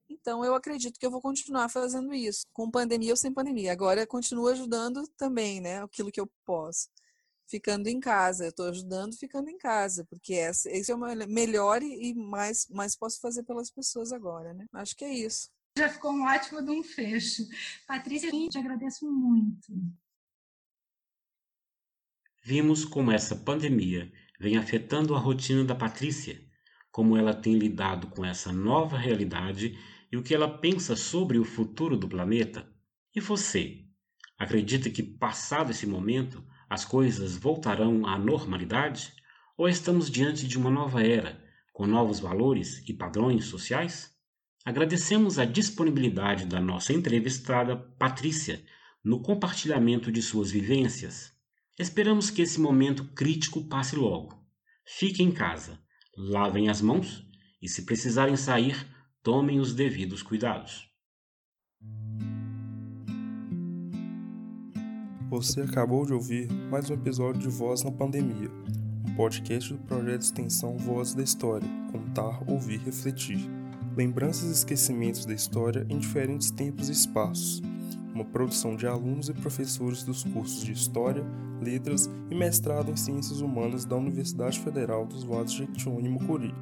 Então, 0.07 0.45
eu 0.45 0.53
acredito 0.53 0.99
que 0.99 1.05
eu 1.05 1.11
vou 1.11 1.21
continuar 1.21 1.69
fazendo 1.69 2.13
isso, 2.13 2.45
com 2.53 2.69
pandemia 2.69 3.11
ou 3.11 3.17
sem 3.17 3.33
pandemia. 3.33 3.71
Agora, 3.71 4.05
continuo 4.05 4.47
ajudando 4.47 5.07
também, 5.17 5.59
né? 5.59 5.81
Aquilo 5.81 6.11
que 6.11 6.19
eu 6.19 6.29
posso. 6.45 6.87
Ficando 7.47 7.87
em 7.87 7.99
casa, 7.99 8.45
eu 8.45 8.49
estou 8.49 8.67
ajudando 8.67 9.17
ficando 9.17 9.49
em 9.49 9.57
casa, 9.57 10.05
porque 10.05 10.33
esse, 10.33 10.69
esse 10.69 10.91
é 10.91 10.95
o 10.95 10.99
melhor 11.27 11.81
e 11.81 12.13
mais, 12.13 12.67
mais 12.69 12.95
posso 12.95 13.19
fazer 13.19 13.43
pelas 13.43 13.71
pessoas 13.71 14.11
agora, 14.11 14.53
né? 14.53 14.65
Acho 14.73 14.95
que 14.95 15.03
é 15.03 15.13
isso. 15.13 15.49
Já 15.77 15.89
ficou 15.89 16.11
um 16.11 16.25
ótimo 16.25 16.61
de 16.61 16.69
um 16.69 16.83
fecho. 16.83 17.43
Patrícia, 17.87 18.29
eu 18.29 18.49
te 18.49 18.57
agradeço 18.59 19.09
muito. 19.11 19.73
Vimos 22.43 22.85
como 22.85 23.11
essa 23.11 23.35
pandemia 23.35 24.11
vem 24.43 24.57
afetando 24.57 25.15
a 25.15 25.19
rotina 25.19 25.63
da 25.63 25.73
Patrícia, 25.73 26.37
como 26.91 27.15
ela 27.15 27.33
tem 27.33 27.53
lidado 27.53 28.07
com 28.07 28.25
essa 28.25 28.51
nova 28.51 28.97
realidade 28.97 29.79
e 30.11 30.17
o 30.17 30.21
que 30.21 30.35
ela 30.35 30.49
pensa 30.49 30.97
sobre 30.97 31.39
o 31.39 31.45
futuro 31.45 31.95
do 31.95 32.09
planeta. 32.09 32.67
E 33.15 33.21
você? 33.21 33.85
Acredita 34.37 34.89
que, 34.89 35.01
passado 35.01 35.71
esse 35.71 35.87
momento, 35.87 36.43
as 36.69 36.83
coisas 36.83 37.37
voltarão 37.37 38.05
à 38.05 38.19
normalidade? 38.19 39.13
Ou 39.55 39.69
estamos 39.69 40.11
diante 40.11 40.45
de 40.45 40.57
uma 40.57 40.69
nova 40.69 41.01
era, 41.01 41.41
com 41.71 41.87
novos 41.87 42.19
valores 42.19 42.83
e 42.85 42.93
padrões 42.93 43.45
sociais? 43.45 44.13
Agradecemos 44.65 45.39
a 45.39 45.45
disponibilidade 45.45 46.45
da 46.45 46.59
nossa 46.59 46.91
entrevistada 46.91 47.77
Patrícia 47.77 48.61
no 49.01 49.21
compartilhamento 49.21 50.11
de 50.11 50.21
suas 50.21 50.51
vivências 50.51 51.32
Esperamos 51.79 52.29
que 52.29 52.43
esse 52.43 52.61
momento 52.61 53.03
crítico 53.15 53.67
passe 53.67 53.95
logo. 53.95 54.39
Fiquem 54.85 55.29
em 55.29 55.31
casa, 55.31 55.79
lavem 56.15 56.69
as 56.69 56.81
mãos 56.81 57.25
e, 57.59 57.67
se 57.67 57.83
precisarem 57.83 58.35
sair, 58.35 58.75
tomem 59.23 59.59
os 59.59 59.73
devidos 59.73 60.21
cuidados. 60.21 60.87
Você 65.31 65.61
acabou 65.61 66.05
de 66.05 66.13
ouvir 66.13 66.47
mais 66.69 66.91
um 66.91 66.93
episódio 66.93 67.41
de 67.41 67.49
Voz 67.49 67.81
na 67.81 67.91
Pandemia, 67.91 68.51
um 69.07 69.15
podcast 69.15 69.73
do 69.73 69.79
projeto 69.79 70.19
de 70.19 70.25
extensão 70.25 70.77
Voz 70.77 71.15
da 71.15 71.23
História 71.23 71.67
Contar, 71.91 72.47
Ouvir, 72.47 72.81
Refletir. 72.81 73.39
Lembranças 73.97 74.49
e 74.49 74.53
esquecimentos 74.53 75.25
da 75.25 75.33
história 75.33 75.87
em 75.89 75.97
diferentes 75.97 76.51
tempos 76.51 76.89
e 76.89 76.91
espaços 76.91 77.61
uma 78.13 78.23
produção 78.23 78.75
de 78.75 78.85
alunos 78.85 79.29
e 79.29 79.33
professores 79.33 80.03
dos 80.03 80.23
cursos 80.23 80.63
de 80.63 80.71
História, 80.71 81.23
Letras 81.61 82.09
e 82.29 82.35
Mestrado 82.35 82.91
em 82.91 82.95
Ciências 82.95 83.41
Humanas 83.41 83.85
da 83.85 83.95
Universidade 83.95 84.59
Federal 84.59 85.05
dos 85.05 85.23
Vales 85.23 85.51
de 85.51 85.59
Jequitinhonha 85.59 86.07
e 86.07 86.11
Mucuri. 86.11 86.53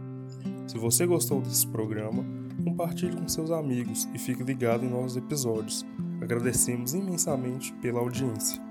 Se 0.67 0.77
você 0.77 1.05
gostou 1.05 1.41
desse 1.41 1.67
programa, 1.67 2.23
compartilhe 2.63 3.15
com 3.15 3.27
seus 3.27 3.51
amigos 3.51 4.07
e 4.13 4.19
fique 4.19 4.43
ligado 4.43 4.85
em 4.85 4.89
novos 4.89 5.17
episódios. 5.17 5.85
Agradecemos 6.21 6.93
imensamente 6.93 7.73
pela 7.81 7.99
audiência. 7.99 8.70